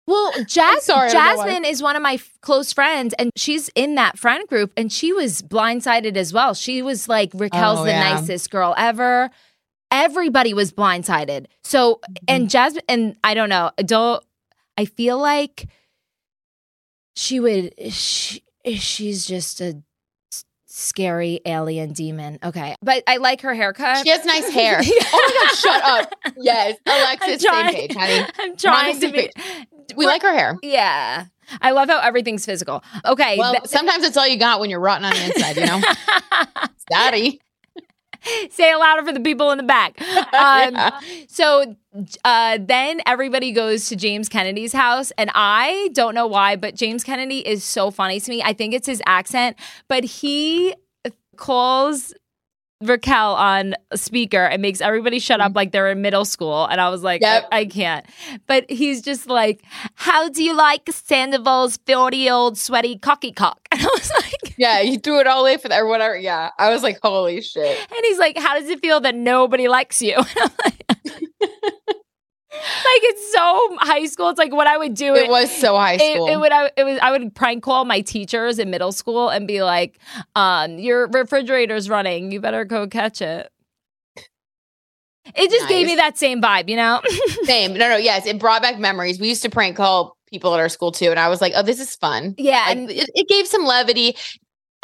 [0.06, 1.46] Well, Jas- sorry, I don't know why.
[1.46, 4.92] Jasmine is one of my f- close friends, and she's in that friend group, and
[4.92, 6.54] she was blindsided as well.
[6.54, 8.14] She was like, Raquel's Oh, the yeah.
[8.14, 9.30] nicest girl ever.
[9.92, 11.46] Everybody was blindsided.
[11.62, 12.24] So, Mm-hmm.
[12.28, 14.22] and Jasmine, and I don't know, don't,
[14.76, 15.68] I feel like
[17.14, 18.42] she would, she,
[18.74, 19.82] she's just a
[20.74, 22.38] scary alien demon.
[22.42, 22.74] Okay.
[22.82, 24.04] But I like her haircut.
[24.04, 24.80] She has nice hair.
[25.14, 26.34] Oh my god, shut up.
[26.38, 28.26] Yes, Alexis, same page, honey.
[28.38, 29.30] I'm trying to be.
[29.96, 30.58] We like her hair.
[30.62, 31.26] Yeah.
[31.60, 32.82] I love how everything's physical.
[33.04, 33.36] Okay.
[33.38, 35.82] Well, th- sometimes it's all you got when you're rotten on the inside, you know?
[36.90, 37.40] Daddy.
[38.50, 40.00] Say it louder for the people in the back.
[40.34, 41.00] Um, Yeah.
[41.28, 41.76] So
[42.24, 47.04] uh, then everybody goes to James Kennedy's house, and I don't know why, but James
[47.04, 48.42] Kennedy is so funny to me.
[48.42, 49.56] I think it's his accent,
[49.88, 50.74] but he
[51.36, 52.14] calls
[52.82, 56.66] Raquel on a speaker and makes everybody shut up like they're in middle school.
[56.66, 57.48] And I was like, Yep.
[57.52, 58.06] I, I can't.
[58.46, 59.62] But he's just like,
[59.94, 63.61] How do you like Sandoval's 40 year old sweaty cocky cock?
[63.86, 66.16] I was like, Yeah, you threw it all away for that or whatever.
[66.16, 66.50] Yeah.
[66.58, 67.78] I was like, holy shit.
[67.78, 70.16] And he's like, How does it feel that nobody likes you?
[72.62, 74.28] Like, it's so high school.
[74.28, 75.14] It's like what I would do.
[75.14, 76.26] It was so high it, school.
[76.26, 79.48] it would I, it was I would prank call my teachers in middle school and
[79.48, 79.98] be like,
[80.36, 82.30] um, your refrigerator's running.
[82.30, 83.50] You better go catch it.
[85.34, 87.00] It just gave me that same vibe, you know?
[87.44, 87.72] Same.
[87.74, 88.26] No, no, yes.
[88.26, 89.18] It brought back memories.
[89.18, 91.10] We used to prank call people at our school too.
[91.10, 92.34] And I was like, oh, this is fun.
[92.38, 92.64] yeah.
[92.66, 94.16] I- And it, it gave some levity.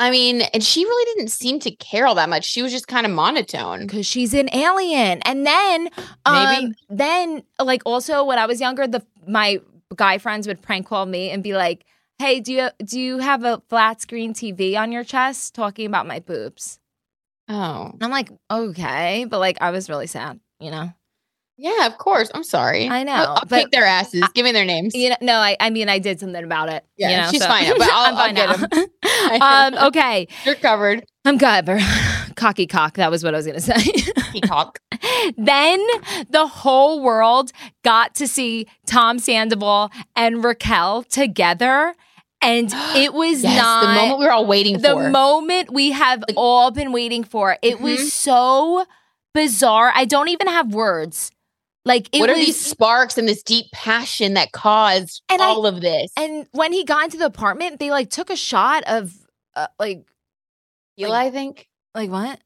[0.01, 2.45] I mean, and she really didn't seem to care all that much.
[2.45, 3.81] She was just kind of monotone.
[3.87, 5.21] because she's an alien.
[5.23, 5.89] And then,
[6.25, 6.75] um, Maybe.
[6.89, 9.59] then like also when I was younger, the my
[9.97, 11.85] guy friends would prank call me and be like,
[12.21, 16.07] "Hey, do you do you have a flat screen TV on your chest?" Talking about
[16.07, 16.79] my boobs.
[17.49, 20.93] Oh, And I'm like, okay, but like I was really sad, you know.
[21.59, 22.31] Yeah, of course.
[22.33, 22.89] I'm sorry.
[22.89, 24.25] I know, I'll, I'll but- kick their asses.
[24.35, 24.95] Give me their names.
[24.95, 26.85] You know, no, I, I mean, I did something about it.
[26.97, 29.75] Yeah, you know, she's so- fine, but I'll- I'm fine get now.
[29.79, 31.05] um, okay, You're covered.
[31.25, 31.81] I'm but-
[32.37, 32.95] Cocky cock.
[32.95, 33.75] That was what I was gonna say.
[34.33, 34.79] Peacock.
[35.37, 35.85] then
[36.31, 37.51] the whole world
[37.83, 41.95] got to see Tom Sandoval and Raquel together,
[42.41, 45.03] and it was Yes, not the moment we were all waiting the for.
[45.03, 47.59] The moment we have all been waiting for.
[47.61, 47.81] It Mhm.
[47.81, 48.87] was so
[49.35, 49.91] bizarre.
[49.95, 51.33] I don't even have words.
[51.89, 55.67] Like what was, are these sparks and this deep passion that caused And I- all
[55.67, 56.13] of this?
[56.17, 59.13] and when he got into the apartment, they like took a shot of
[59.57, 60.05] uh, like
[61.01, 61.67] Eli, I think.
[61.95, 62.39] like what?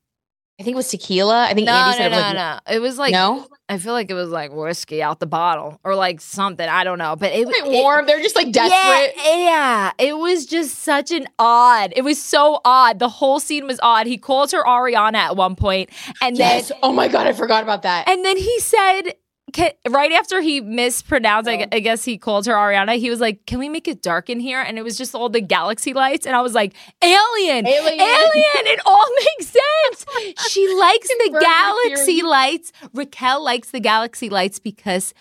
[0.61, 1.47] I think it was tequila.
[1.47, 2.75] I think No, Andy no, said no, it was no.
[2.75, 3.49] It was like no.
[3.69, 6.69] I feel like it was like whiskey out the bottle or like something.
[6.69, 8.07] I don't know, but it it- warm.
[8.07, 9.15] They're just like desperate.
[9.25, 11.93] Yeah, yeah, it was just such an odd.
[11.97, 12.99] It was so odd.
[13.01, 14.07] The whole scene was odd.
[14.07, 15.89] He called her Ariana at one point,
[16.21, 16.69] and Yes.
[16.69, 18.09] then Oh my god, I forgot about that.
[18.09, 19.15] and then he said.
[19.53, 22.97] Can, right after he mispronounced, I, I guess he called her Ariana.
[22.99, 25.29] He was like, "Can we make it dark in here?" And it was just all
[25.29, 28.01] the galaxy lights, and I was like, "Alien, Alien.
[28.01, 30.07] alien!" It all makes sense.
[30.49, 32.23] she likes the galaxy theory.
[32.29, 32.73] lights.
[32.95, 35.15] Raquel likes the galaxy lights because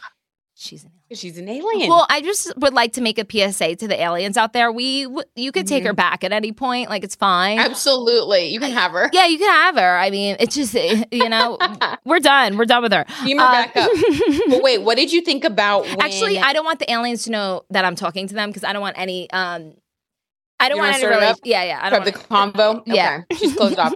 [0.56, 1.90] she's an She's an alien.
[1.90, 4.72] well, I just would like to make a PSA to the aliens out there.
[4.72, 5.76] We, w- you could Mm-hmm.
[5.76, 6.90] take her back at any point.
[6.90, 7.60] Like it's fine.
[7.60, 8.48] Absolutely.
[8.48, 9.10] You can have her.
[9.12, 9.98] yeah, you can have her.
[9.98, 11.58] I mean, it's just eh, you know,
[12.06, 12.58] we're done.
[12.58, 13.06] We're done with her.
[13.26, 13.92] Beam her Uh, back up.
[14.50, 17.32] But wait, what did you think about when Actually, I don't want the aliens to
[17.32, 19.30] know that I'm talking to them because I don't want any.
[19.32, 19.74] um
[20.60, 21.00] I don't You want wanna any.
[21.00, 21.40] stir it Rela- up?
[21.44, 21.80] yeah, yeah.
[21.82, 22.30] I From don't.
[22.30, 22.96] want the Want, convo?
[22.96, 23.22] Yeah.
[23.32, 23.40] Okay.
[23.40, 23.94] She's closed off.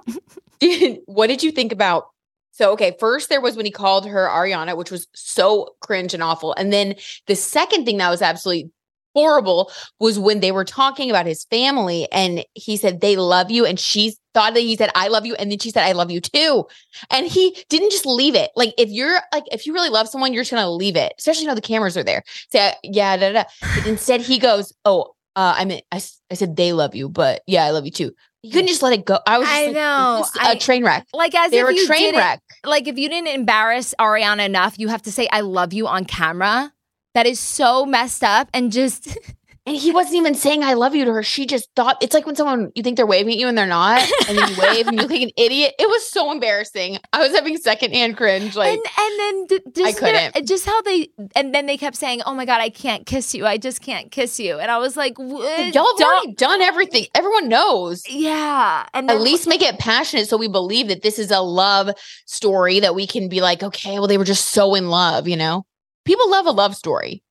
[1.05, 2.07] What did you think about
[2.55, 6.23] so okay, first there was when he called her Ariana, which was so cringe and
[6.23, 6.53] awful.
[6.53, 6.95] And then
[7.27, 8.71] the second thing that was absolutely
[9.13, 13.65] horrible was when they were talking about his family and he said they love you
[13.65, 16.11] and she thought that he said I love you and then she said I love
[16.11, 16.65] you too.
[17.09, 18.51] And he didn't just leave it.
[18.55, 21.13] Like if you're like if you really love someone you're just going to leave it.
[21.17, 22.23] Especially now the cameras are there.
[22.53, 23.49] Say yeah, da, da, da.
[23.75, 27.41] But instead he goes, "Oh, uh, I mean, I, I said they love you, but
[27.47, 28.11] yeah, I love you too.
[28.41, 29.17] You couldn't just let it go.
[29.25, 30.25] I was, just I like, know.
[30.45, 31.07] this is train wreck.
[31.13, 32.41] like as They if were a you train wreck.
[32.67, 36.05] Like if you didn't embarrass Ariana enough, you have to say "I love you" on
[36.05, 36.73] camera.
[37.13, 39.17] That is so messed up and just
[39.67, 41.23] And he wasn't even saying I love you to her.
[41.23, 43.65] She just thought it's like when someone you think they're waving at you and they're
[43.65, 43.99] not,
[44.29, 45.73] and then you wave and you look like an idiot.
[45.79, 46.99] It was so embarrassing.
[47.11, 48.55] I was having secondhand cringe.
[48.55, 50.47] Like and and then d- just their- couldn't.
[50.47, 53.47] just how they and then they kept saying, "Oh my god, I can't kiss you.
[53.47, 57.07] I just can't kiss you." And I was like, y'all have Don't- already done everything.
[57.15, 58.03] Everyone knows.
[58.07, 61.89] yeah." And At least make it passionate so we believe that this is a love
[62.27, 65.37] story that we can be like, okay, well, they were just so in love, you
[65.37, 65.65] know?
[66.05, 67.23] People love a love story.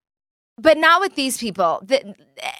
[0.59, 1.81] But not with these people.
[1.85, 2.15] The-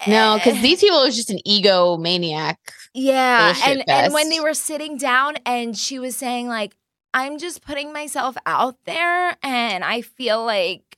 [0.07, 0.61] No, eh, because eh.
[0.61, 2.59] these people is just an ego maniac.
[2.93, 6.75] Yeah, and and when they were sitting down and she was saying like
[7.13, 10.97] I'm just putting myself out there and I feel like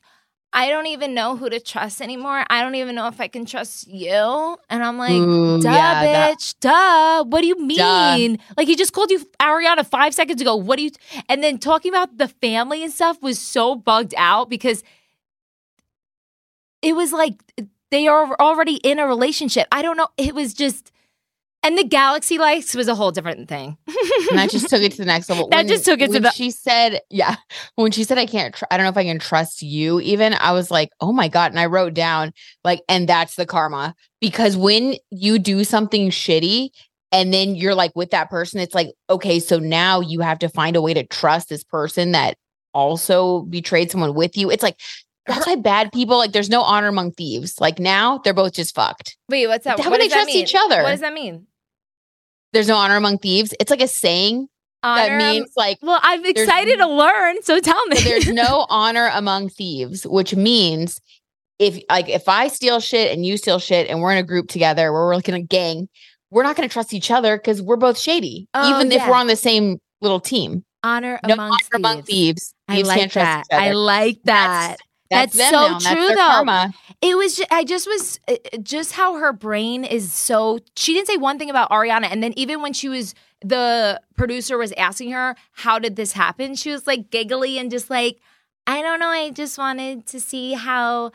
[0.53, 2.43] I don't even know who to trust anymore.
[2.49, 4.57] I don't even know if I can trust you.
[4.69, 7.23] And I'm like, Ooh, duh, yeah, that- bitch, duh.
[7.25, 8.15] What do you Duh.
[8.17, 8.39] mean?
[8.55, 10.55] Like he just called you Ariana five seconds ago.
[10.55, 10.91] What do you?
[11.29, 14.83] And then talking about the family and stuff was so bugged out because
[16.87, 17.35] it was like
[17.91, 19.67] they are already in a relationship.
[19.71, 20.07] I don't know.
[20.17, 20.91] It was just,
[21.63, 23.77] and the galaxy lights was a whole different thing.
[24.29, 25.47] and that just took it to the next level.
[25.51, 27.35] That just took it to the- She said, "Yeah."
[27.75, 29.99] When she said, "I can't," tr- I don't know if I can trust you.
[30.01, 32.31] Even I was like, "Oh my god!" And I wrote down
[32.63, 36.69] like, "And that's the karma," because when you do something shitty.
[37.13, 40.49] And then you're like with that person, it's like, okay, so now you have to
[40.49, 42.35] find a way to trust this person that
[42.73, 44.51] also betrayed someone with you.
[44.51, 44.77] It's like,
[45.27, 47.59] that's why bad people, like, there's no honor among thieves.
[47.59, 49.17] Like now, they're both just fucked.
[49.29, 49.79] Wait, what's that?
[49.79, 50.37] How what can they trust mean?
[50.43, 50.83] each other?
[50.83, 51.47] What does that mean?
[52.53, 53.53] There's no honor among thieves.
[53.59, 54.47] It's like a saying
[54.83, 57.41] that Honor- means like Well, I'm excited to learn.
[57.43, 57.97] So tell me.
[57.97, 61.01] So there's no honor among thieves, which means
[61.59, 64.47] if like if I steal shit and you steal shit and we're in a group
[64.47, 65.89] together where we're looking a gang,
[66.31, 69.15] we're not going to trust each other because we're both shady, Oh, even if we're
[69.15, 70.63] on the same little team.
[70.83, 71.69] honor No among honor thieves.
[71.73, 72.53] among thieves.
[72.69, 73.59] I like can't trust that.
[73.61, 74.77] I like that.
[75.09, 75.79] That's, that's so now.
[75.79, 76.67] True, their though.
[77.01, 77.37] It was.
[77.37, 80.59] Just, I just was uh, just how her brain is so.
[80.75, 84.57] She didn't say one thing about Ariana, and then even when she was the producer
[84.57, 88.19] was asking her how did this happen, she was like giggly and just like,
[88.65, 89.09] I don't know.
[89.09, 91.11] I just wanted to see how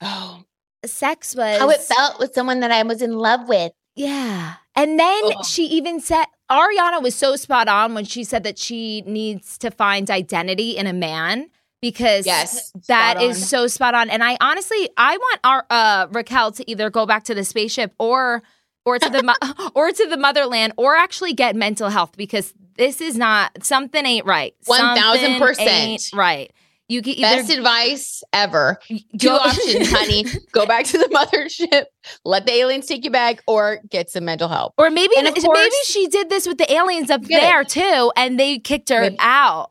[0.00, 0.42] Oh,
[0.84, 1.58] sex was.
[1.58, 3.72] how it felt with someone that I was in love with.
[3.96, 4.54] Yeah.
[4.76, 5.44] And then Ugh.
[5.44, 9.70] she even said Ariana was so spot on when she said that she needs to
[9.70, 14.10] find identity in a man because Yes, that is so spot on.
[14.10, 17.92] And I honestly I want our uh Raquel to either go back to the spaceship
[17.98, 18.42] or
[18.84, 23.00] or to the mo- or to the motherland or actually get mental health because this
[23.00, 24.54] is not something ain't right.
[24.66, 25.38] 1000%.
[25.38, 26.52] Something ain't Right.
[26.90, 28.78] You can either Best advice ever.
[28.88, 30.24] Two go- options, honey.
[30.52, 31.84] Go back to the mothership,
[32.24, 34.72] let the aliens take you back, or get some mental help.
[34.78, 37.40] Or maybe of maybe she did this with the aliens up Get it.
[37.42, 39.16] there too, and they kicked her Maybe.
[39.18, 39.70] out.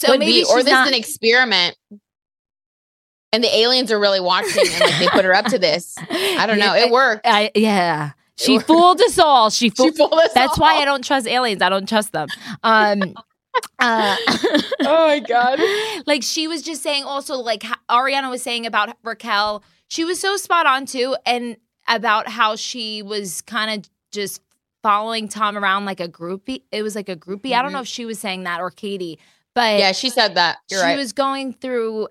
[0.00, 0.86] So Could maybe be, or this not.
[0.86, 1.76] is an experiment.
[3.32, 5.94] And the aliens are really watching and like they put her up to this.
[6.10, 6.74] I don't know.
[6.74, 7.26] It worked.
[7.26, 9.50] I, yeah, she fooled us all.
[9.50, 9.96] She She fooled.
[9.96, 10.76] fooled us That's why.
[10.76, 11.62] I don't trust aliens.
[11.62, 12.28] I don't trust them.
[12.64, 13.14] Um,
[13.78, 14.16] uh,
[14.80, 15.60] Oh my god.
[16.06, 19.62] like she was just saying also like Ariana was saying about Raquel.
[19.88, 21.56] She was so spot on too, and
[21.88, 24.40] about how she was kind of just
[24.82, 26.62] following Tom around like a groupie.
[26.72, 27.52] It was like a groupie.
[27.52, 29.18] I don't know if she was saying that or Katie,
[29.54, 29.78] but Mm-hmm.
[29.80, 30.58] Yeah, she said that.
[30.70, 30.96] You're she right.
[30.96, 32.08] was going through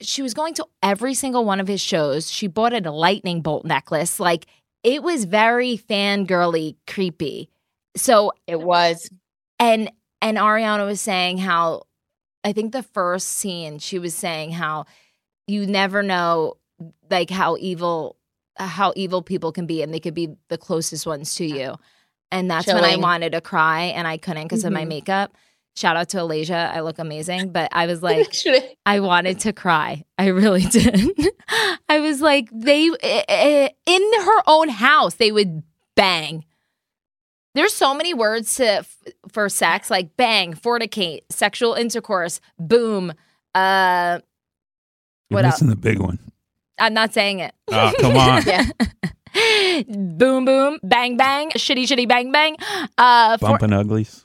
[0.00, 2.30] she was going to every single one of his shows.
[2.30, 4.18] She bought a lightning bolt necklace.
[4.20, 4.46] Like
[4.82, 7.48] it was very fangirly creepy.
[7.96, 9.08] So it was.
[9.58, 11.84] and and Ariana was saying how
[12.42, 14.86] I think the first scene she was saying how
[15.46, 16.56] you never know
[17.10, 18.16] like how evil
[18.56, 21.76] how evil people can be and they could be the closest ones to you.
[22.32, 24.88] And that's when I wanted to cry and I couldn't because of my Mhm.
[24.88, 25.36] makeup.
[25.76, 26.70] Shout out to Alasia.
[26.70, 28.32] I look amazing, but I was like
[28.86, 30.04] I wanted to cry.
[30.18, 31.10] I really did.
[31.88, 35.62] I was like, they in her own house, they would
[35.96, 36.44] bang.
[37.54, 38.84] There's so many words to
[39.30, 43.12] for sex, like bang, fornicate, sexual intercourse, boom.
[43.54, 44.20] Uh,
[45.30, 46.18] You're What missing the big one.
[46.78, 47.54] I'm not saying it.
[47.68, 48.42] Oh, come on.
[48.46, 49.82] yeah.
[49.86, 52.56] boom, boom, bang, bang, shitty, shitty, bang, bang.
[52.98, 54.23] Uh, for, Bumping uglies.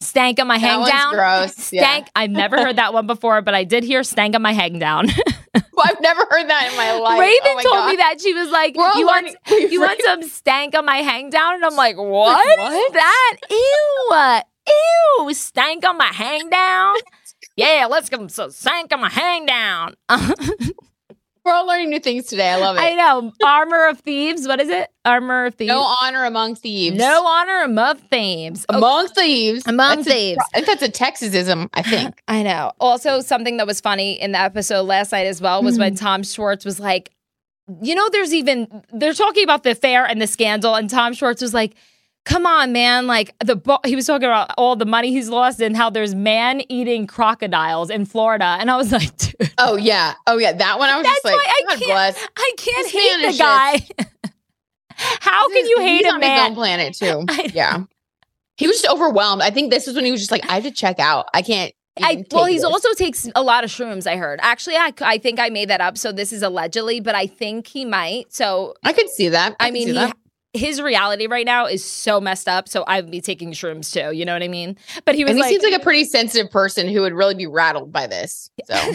[0.00, 1.14] Stank on my That hang down.
[1.14, 1.72] gross.
[1.72, 1.82] Yeah.
[1.82, 2.08] Stank.
[2.14, 5.06] I've never heard that one before, but I did hear stank on my hang down.
[5.54, 7.16] well, I've never heard that in my life.
[7.16, 7.90] Oh Raven oh my told God.
[7.90, 9.36] me that she was like, We're "You want
[9.70, 12.92] you want some stank on my hang down?" And I'm like, "What is what?
[12.94, 13.36] that?
[13.50, 16.94] Ew, uh, ew, stank on my hang down."
[17.58, 19.94] Yeah, let's get some stank on my hang down.
[21.46, 22.50] We're all learning new things today.
[22.50, 22.80] I love it.
[22.80, 23.32] I know.
[23.44, 24.48] Armor of thieves.
[24.48, 24.90] What is it?
[25.04, 25.68] Armor of thieves.
[25.68, 26.96] no honor among thieves.
[26.96, 28.66] No honor among thieves.
[28.68, 29.64] Among thieves.
[29.64, 30.44] Among That's thieves.
[30.52, 31.68] I think that's a Texasism.
[31.72, 32.20] I think.
[32.26, 32.72] I know.
[32.80, 36.00] Also, something that was funny in the episode last night as well was when mm.
[36.00, 37.12] Tom Schwartz was like,
[37.80, 41.42] you know, there's even they're talking about the affair and the scandal, and Tom Schwartz
[41.42, 41.76] was like,
[42.26, 43.06] "Come on, man!
[43.06, 46.14] Like the bo-, he was talking about all the money he's lost and how there's
[46.14, 50.12] man eating crocodiles in Florida, and I was like, dude, Oh yeah.
[50.26, 50.52] Oh yeah.
[50.52, 50.90] That one.
[50.90, 52.26] I was That's just like, I God can't- bless.
[52.36, 53.86] I can't This hate man the guy.
[55.20, 57.24] how can He's- you hate he's a on his own planet too.
[57.28, 57.84] I yeah.
[58.56, 59.42] He was just overwhelmed.
[59.42, 61.26] I think this is when he was just like, I have to check out.
[61.34, 61.72] I can't.
[62.02, 62.64] I, well, he's this.
[62.70, 64.06] also takes a lot of shrooms.
[64.06, 64.38] I heard.
[64.42, 65.96] Actually, I, I think I made that up.
[65.96, 68.32] So this is allegedly, but I think he might.
[68.34, 69.56] So I could see that.
[69.60, 70.16] I, could mean, he, that.
[70.56, 72.68] His reality right now is so messed up.
[72.68, 74.16] So I'd be taking shrooms too.
[74.16, 74.76] You know what I mean?
[75.04, 77.34] But he was and he like, seems like a pretty sensitive person who would really
[77.34, 78.50] be rattled by this.
[78.64, 78.74] So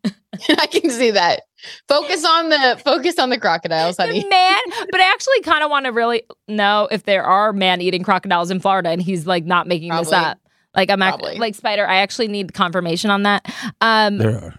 [0.58, 1.42] I can see that.
[1.88, 4.24] Focus on the focus on the crocodiles, honey.
[4.28, 4.58] man.
[4.90, 8.50] But I actually kind of want to really know if there are man eating crocodiles
[8.50, 10.38] in Florida, and he's like not making this up.
[10.74, 11.38] Like I'm act- Probably.
[11.38, 11.86] like Spider.
[11.86, 13.46] I actually need confirmation on that.
[13.80, 14.54] Um, There are,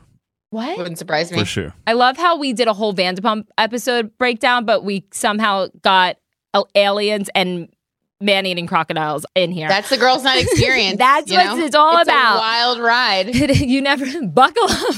[0.51, 0.77] what?
[0.77, 1.39] Wouldn't surprise me.
[1.39, 1.73] for sure.
[1.87, 6.17] I love how we did a whole Vanderpump episode breakdown, but we somehow got
[6.53, 7.67] Oh, aliens and
[8.21, 9.67] man eating crocodiles in here.
[9.67, 10.97] That's the girls' night experience.
[10.97, 11.65] That's what know?
[11.65, 12.37] it's all It's a about.
[12.39, 13.35] wild ride.
[13.35, 14.95] you never buckle up.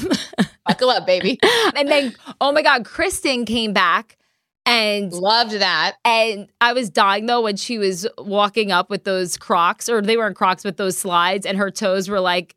[0.67, 1.39] Buckle up, baby.
[1.75, 4.17] and then, oh my God, Kristen came back
[4.65, 5.95] and Loved that.
[6.03, 10.17] and I was dying though when she was walking up with those Crocs, or they
[10.17, 12.55] weren't Crocs with those slides, and her toes were like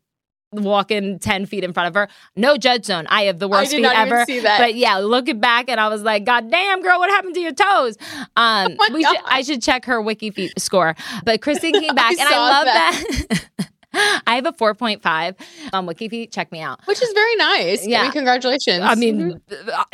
[0.51, 2.07] walking ten feet in front of her.
[2.35, 3.05] No judge zone.
[3.09, 4.25] I have the I worst feet ever.
[4.25, 4.59] that.
[4.59, 7.53] But yeah, looking back, and I was like, God damn, girl, what happened to your
[7.53, 7.97] toes?
[8.35, 10.95] Um, Oh we should, I should check her WikiFeet score.
[11.23, 13.69] But Kristen came back, and I love that.
[14.27, 15.35] I have a 4.5
[15.73, 16.31] on WikiFeet.
[16.31, 16.79] Check me out.
[16.85, 17.85] Which is very nice.
[17.85, 17.99] Yeah.
[17.99, 18.81] I mean, congratulations.
[18.83, 19.41] I mean,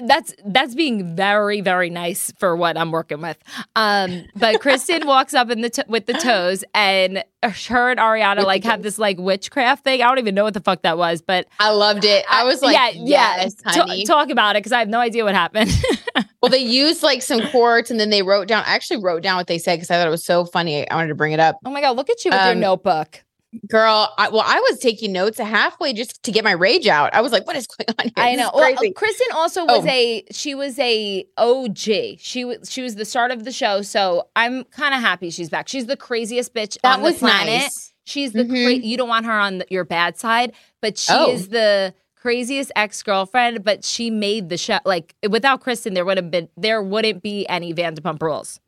[0.04, 3.38] that's that's being very very nice for what I'm working with.
[3.76, 8.38] Um, but Kristen walks up in the t- with the toes, and her and Ariana
[8.38, 10.02] With like have this like witchcraft thing.
[10.02, 12.26] I don't even know what the fuck that was, but I loved it.
[12.30, 13.72] I was like, yeah, yes, yeah.
[13.74, 14.06] Honey.
[14.06, 15.72] talk about it because I have no idea what happened.
[16.41, 19.38] well, they used like some quartz and then they wrote down, I actually wrote down
[19.38, 20.89] what they said because I thought it was so funny.
[20.89, 21.58] I wanted to bring it up.
[21.65, 23.24] oh my god, look at you with your Um, notebook.
[23.70, 27.13] Girl, I, well, I was taking notes halfway just to get my rage out.
[27.13, 28.13] I was like, what is going on here?
[28.18, 28.52] I know.
[28.54, 28.76] Well.
[28.96, 29.89] Kristen also was Oh.
[29.89, 32.18] a she was a OG.
[32.20, 35.50] She was she was the start of the show, so I'm kind of happy she's
[35.50, 35.68] back.
[35.68, 37.62] She's the craziest bitch that on was the planet.
[37.62, 37.94] nice.
[38.06, 38.84] She's the cra- Mhm.
[38.84, 41.32] you don't want her on the, your bad side, but she Oh.
[41.32, 43.63] is the craziest ex girlfriend.
[43.63, 44.80] But she made the show.
[44.86, 48.60] Like without Kristen, there would have been there wouldn't be any Vanderpump Rules.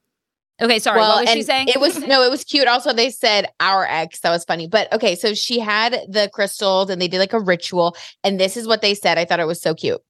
[0.61, 0.99] Okay, sorry.
[0.99, 1.67] what was she saying?
[1.69, 2.67] It was no, it was cute.
[2.67, 4.21] Also, they said our ex.
[4.21, 4.67] That was funny.
[4.67, 7.95] But okay, so she had the crystals and they did like a ritual.
[8.23, 9.17] And this is what they said.
[9.17, 10.01] I thought it was so cute.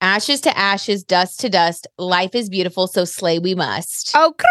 [0.00, 1.86] Ashes to ashes, dust to dust.
[1.98, 4.12] Life is beautiful, so slay we must.
[4.14, 4.50] oh, crap.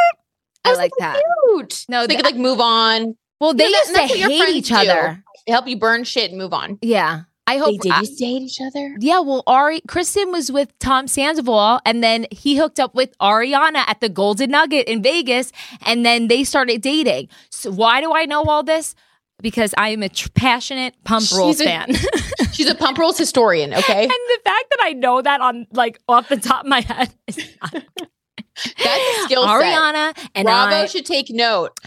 [0.65, 1.21] I That's like so that.
[1.49, 1.85] Cute.
[1.87, 4.55] No, So they could like move on, Well, they Yeah, used that's to hate friends
[4.55, 4.75] each do.
[4.75, 5.23] other.
[5.47, 6.79] help you burn shit and move on.
[6.81, 7.71] Yeah, I hope.
[7.71, 8.95] They did I- used to each other.
[8.99, 13.83] Yeah, well, Ari Kristen was with Tom Sandoval, and then he hooked up with Ariana
[13.87, 15.51] at the Golden Nugget in Vegas,
[15.85, 17.29] and then they started dating.
[17.51, 18.95] So why do I know all this?
[19.41, 21.93] Because I am a tr- passionate Pump Rules fan,
[22.53, 23.73] She's a pump rules historian.
[23.73, 26.79] Okay, and the fact that I know that on like off the top of my
[26.81, 29.49] head is not that's a skill set.
[29.51, 30.85] Ariana and Bravo I.
[30.85, 31.77] should take note.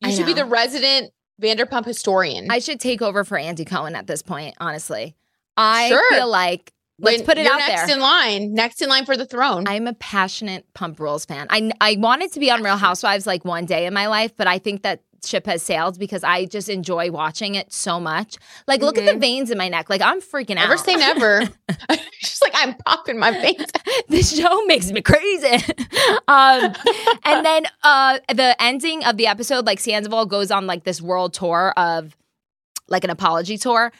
[0.00, 2.50] You I should be the resident Vanderpump historian.
[2.50, 4.54] I should take over for Andy Cohen at this point.
[4.60, 5.14] Honestly,
[5.56, 6.10] I Sure.
[6.10, 7.96] feel like let's When put it out next there.
[7.96, 9.66] in line, next in line for the throne.
[9.66, 11.46] I'm a passionate Pump Rules fan.
[11.50, 14.46] I I wanted to be on Real Housewives like one day in my life, but
[14.46, 18.36] I think that ship has sailed because I just enjoy watching it so much.
[18.66, 19.88] Like, look at the veins in my neck.
[19.88, 20.68] Like, I'm freaking out.
[20.68, 21.42] never say never.
[22.18, 23.70] She's like, I'm popping my veins.
[24.08, 25.54] this show makes me crazy.
[26.28, 26.72] um,
[27.24, 31.34] and then uh, the ending of the episode, like Sandoval goes on like this world
[31.34, 32.16] tour of
[32.88, 33.92] like an apology tour.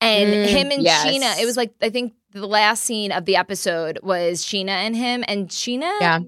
[0.00, 1.06] And Mm, him and yes.
[1.06, 4.94] Scheana, it was like, I think the last scene of the episode was Scheana and
[4.94, 5.24] him.
[5.28, 6.20] And Scheana Yeah.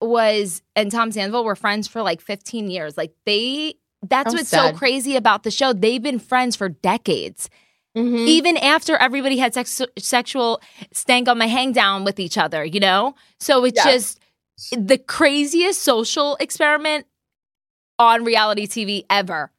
[0.00, 2.96] Was, and Tom Sandoval were friends for like 15 years.
[2.96, 3.74] Like they,
[4.08, 4.72] that's How what's sad.
[4.74, 5.72] so crazy about the show.
[5.72, 7.48] They've been friends for decades
[7.96, 8.26] Mhm.
[8.26, 10.60] even after everybody had sex- sexual
[10.92, 13.14] stank on my hang down with each other, you know?
[13.38, 13.92] So it's Yeah.
[13.92, 14.18] just
[14.72, 17.06] the craziest social experiment
[18.00, 19.52] on reality TV ever.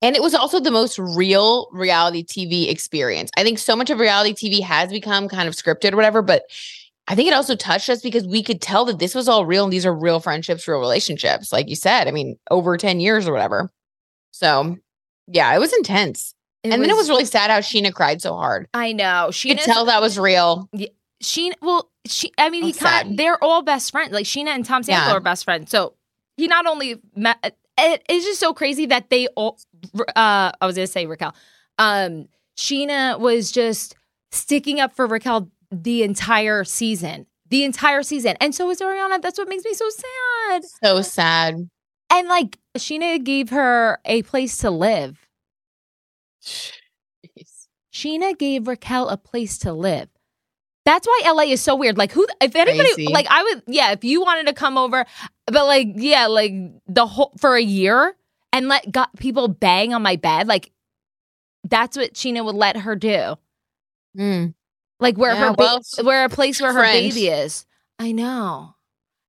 [0.00, 3.30] And it was also the most real reality TV experience.
[3.36, 6.44] I think so much of reality TV has become kind of scripted or whatever, but
[7.10, 9.64] I think it also touched us because we could tell that this was all real
[9.64, 11.52] and these are real friendships, real relationships.
[11.52, 13.70] Like you said, I mean, over 10 years or whatever.
[14.30, 14.76] So,
[15.26, 16.34] yeah, it was intense.
[16.64, 18.68] and then it was really sad how Scheana cried so hard.
[18.74, 19.30] I know.
[19.34, 20.68] You could tell that was real.
[21.22, 24.12] Scheana, well, she, I mean, he kind they're all best friends.
[24.12, 25.16] Like Scheana and Tom Sandoval Yeah.
[25.16, 25.70] are best friends.
[25.70, 25.94] So
[26.36, 27.38] he not only met,
[27.78, 29.58] it, it's just so crazy that they all,
[29.98, 31.34] uh, I was going to say Raquel,
[31.78, 32.28] um,
[32.58, 33.96] Scheana was just
[34.30, 38.36] sticking up for Raquel the entire season, the entire season.
[38.40, 39.20] And so is Ariana.
[39.20, 40.64] That's what makes me so sad.
[40.82, 41.68] So sad.
[42.10, 45.26] And like Scheana gave her a place to live.
[47.92, 50.08] Scheana gave Raquel a place to live.
[50.84, 51.98] That's why LA is so weird.
[51.98, 53.12] Like who if anybody Crazy.
[53.12, 55.04] like I would yeah, if you wanted to come over
[55.46, 56.52] but like yeah, like
[56.86, 58.16] the whole for a year
[58.52, 60.70] and let got people bang on my bed, like
[61.64, 63.34] that's what Scheana would let her do.
[64.16, 64.54] Mm.
[65.00, 67.10] Like where Yeah, her ba- well, where a place where her friend.
[67.12, 67.64] baby is.
[67.98, 68.74] I know.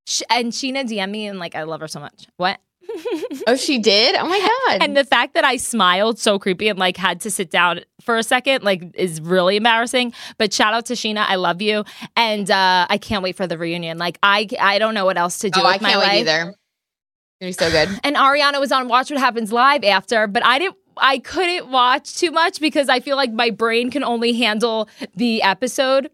[0.08, 2.28] Sh- and Scheana DM me and like I love her so much.
[2.38, 2.60] What?
[3.48, 4.16] Oh, she did?
[4.16, 4.84] Oh my God.
[4.84, 8.18] And the fact that I smiled so creepy and like had to sit down for
[8.18, 10.14] a second, like is really embarrassing.
[10.38, 11.26] But shout out to Scheana.
[11.28, 11.84] I love you.
[12.16, 13.98] And uh I can't wait for the reunion.
[13.98, 16.10] Like I I don't know what else to do oh, with I my can't life.
[16.12, 16.54] wait either.
[17.42, 18.00] It's gonna be so good.
[18.04, 22.16] And Ariana was on Watch What Happens Live after, but I didn't I couldn't watch
[22.16, 26.10] too much because I feel like my brain can only handle the episode.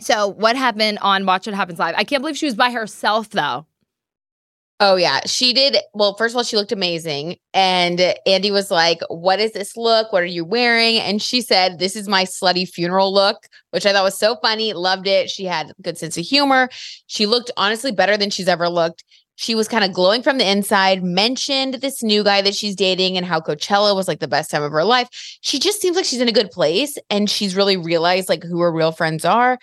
[0.00, 1.94] So what happened on Watch What Happens Live?
[1.96, 3.66] I can't believe she was by herself though.
[4.78, 5.78] Oh yeah, she did.
[5.94, 10.12] Well, first of all, she looked amazing, and Andy was like, "What is this look?
[10.12, 13.92] What are you wearing?" And she said, "This is my slutty funeral look," which I
[13.92, 14.74] thought was so funny.
[14.74, 15.30] Loved it.
[15.30, 16.68] She had good sense of humor.
[17.06, 19.02] She looked honestly better than she's ever looked.
[19.36, 21.02] She was kind of glowing from the inside.
[21.04, 24.62] Mentioned this new guy that she's dating and how Coachella was like the best time
[24.62, 25.08] of her life.
[25.42, 28.60] She just seems like she's in a good place, and she's really realized like who
[28.60, 29.58] her real friends are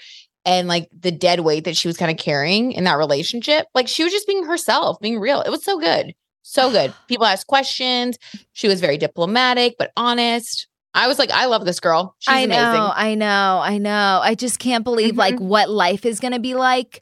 [0.46, 3.66] and like the dead weight that she was kind of carrying in that relationship.
[3.74, 5.42] Like she was just being herself, being real.
[5.42, 6.14] It was so good.
[6.44, 6.94] So good.
[7.08, 8.18] People asked questions.
[8.52, 10.68] She was very diplomatic, but honest.
[10.94, 12.16] I was like, I love this girl.
[12.20, 12.62] She's I amazing.
[12.62, 14.20] know, I know, I know.
[14.22, 15.48] I just can't believe like Mhm.
[15.48, 17.02] what life is going to be like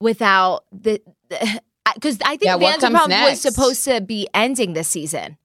[0.00, 1.00] without the
[1.94, 5.36] because I think Yeah, Vanderpump was supposed to be ending this season.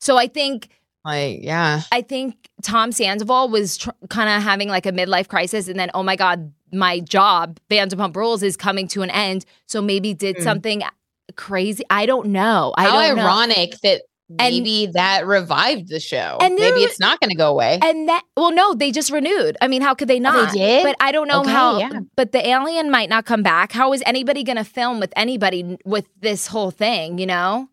[0.00, 0.68] So I think
[1.04, 1.82] Like, yeah.
[1.92, 5.90] I think Tom Sandoval was tr- kind of having like a midlife crisis, and then
[5.94, 9.44] oh my god, my job Vanderpump Rules is coming to an end.
[9.66, 10.42] So maybe did Mm.
[10.42, 10.82] something
[11.36, 11.84] crazy.
[11.90, 12.74] I don't know.
[12.76, 13.22] I How don't know.
[13.22, 13.74] ironic
[14.38, 16.38] that And- maybe that revived the show.
[16.40, 17.78] And maybe it's not going to go away.
[17.82, 19.56] And that well, no, they just renewed.
[19.60, 20.52] I mean, how could they oh, not?
[20.52, 20.82] They did?
[20.84, 21.78] But I don't know Okay, how.
[21.78, 22.00] yeah.
[22.16, 23.72] But the alien might not come back.
[23.72, 27.18] How is anybody going to film with anybody with this whole thing?
[27.18, 27.68] You know.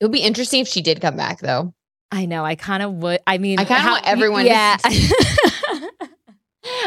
[0.00, 1.74] it would be interesting if she did come back, though.
[2.12, 2.44] I know.
[2.44, 3.20] I kind of would.
[3.26, 4.76] I mean, I kinda how- want everyone Yeah.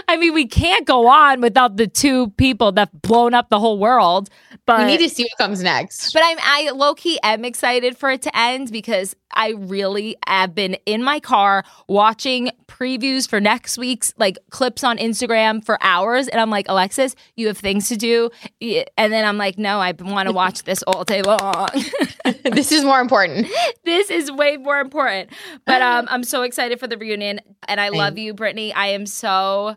[0.08, 3.60] I mean, we can't go on without the two people that have blown up the
[3.60, 4.30] whole world.
[4.66, 6.14] But we need to see what comes next.
[6.14, 10.54] But I'm I low key am excited for it to end because I really have
[10.54, 16.28] been in my car watching previews for next week's like clips on Instagram for hours,
[16.28, 19.92] and I'm like, Alexis, you have things to do, and then I'm like, no, I
[19.92, 21.70] want to watch this all day long.
[22.44, 23.48] this is more important.
[23.86, 25.30] this is way more important.
[25.66, 28.74] But um, I'm so excited for the reunion, and I love you, Brittany.
[28.74, 29.76] I am so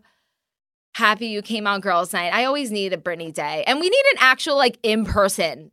[0.94, 2.32] happy you came on Girls Night.
[2.32, 5.70] I always need a Brittany day, and we need an actual like in person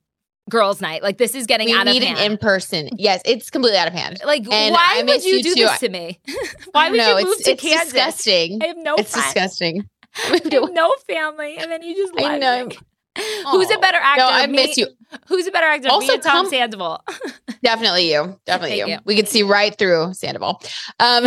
[0.50, 1.02] Girls Night.
[1.04, 2.20] Like this is getting We out of need hand.
[2.20, 2.90] an in person.
[2.98, 4.20] Yes, it's completely out of hand.
[4.26, 5.62] like and why I would you, you do too.
[5.62, 6.20] this to me?
[6.72, 7.94] why would no, you move it's, to it's Kansas?
[7.94, 8.60] disgusting.
[8.62, 9.34] I have no it's friends.
[9.34, 9.90] disgusting.
[10.52, 12.70] No family, and then you just I know.
[13.52, 13.82] Who's a Oh.
[13.82, 14.22] better actor?
[14.24, 14.88] No, I me- miss you.
[15.28, 15.90] Who's a better actor?
[15.90, 17.04] Also, Tom come- Sandoval.
[17.64, 18.40] Definitely you.
[18.46, 18.88] Definitely you.
[18.88, 18.98] you.
[19.06, 20.62] We could see right through Sandoval.
[21.00, 21.26] Um,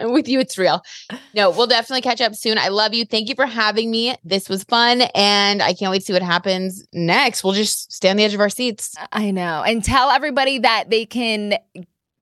[0.12, 0.80] with you, it's real.
[1.34, 2.56] No, we'll definitely catch up soon.
[2.56, 3.04] I love you.
[3.04, 4.14] Thank you for having me.
[4.24, 7.44] This was fun, and I can't wait to see what happens next.
[7.44, 8.94] We'll just stay on the edge of our seats.
[9.12, 9.62] I know.
[9.62, 11.58] And tell everybody that they can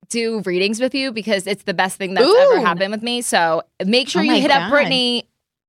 [0.08, 3.22] do readings with you because it's the best thing that's ever happened with me.
[3.22, 5.28] So make sure Oh you hit up Brittany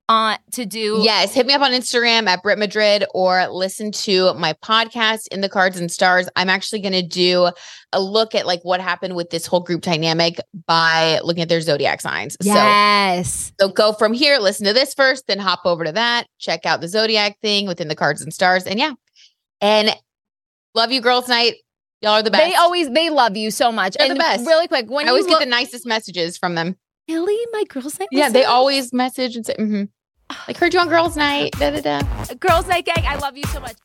[0.09, 4.33] on to do Yes, hit me up on Instagram at Brit Madrid or listen to
[4.35, 6.29] my podcast in the Cards and Stars.
[6.35, 7.51] I'm actually going to do
[7.91, 11.61] a look at like what happened with this whole group dynamic by looking at their
[11.61, 12.37] zodiac signs.
[12.41, 13.51] So Yes.
[13.59, 16.81] So go from here, listen to this first, then hop over to that, check out
[16.81, 18.65] the zodiac thing within the cards and stars.
[18.65, 18.93] And yeah.
[19.59, 19.95] And
[20.75, 21.55] love you, girls night.
[22.01, 22.43] Y'all are the best.
[22.43, 23.95] They always they love you so much.
[23.97, 24.45] They're the best.
[24.45, 26.75] really quick, when I always get the nicest messages from them.
[27.09, 28.09] really my girls night.
[28.11, 29.83] Yeah, they always message and say, mm-hmm.
[30.47, 31.53] Like heard you on girls night.
[31.53, 32.33] Da da da.
[32.35, 33.75] Girls Night Gang, I love you so much.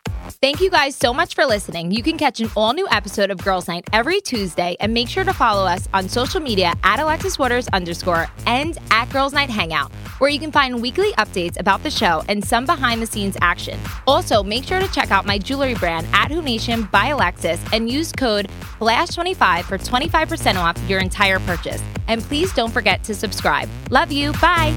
[0.41, 1.91] Thank you guys so much for listening.
[1.91, 5.25] You can catch an all new episode of Girls Night every Tuesday and make sure
[5.25, 9.93] to follow us on social media at Alexis Waters underscore and at Girls Night Hangout,
[10.19, 13.79] where you can find weekly updates about the show and some behind the scenes action.
[14.07, 17.89] Also, make sure to check out my jewelry brand at Hoop Nation by Alexis and
[17.91, 18.49] use code
[18.81, 21.83] FLASH25 for 25% off your entire purchase.
[22.09, 23.69] And please don't forget to subscribe.
[23.91, 24.33] Love you.
[24.35, 24.77] Bye.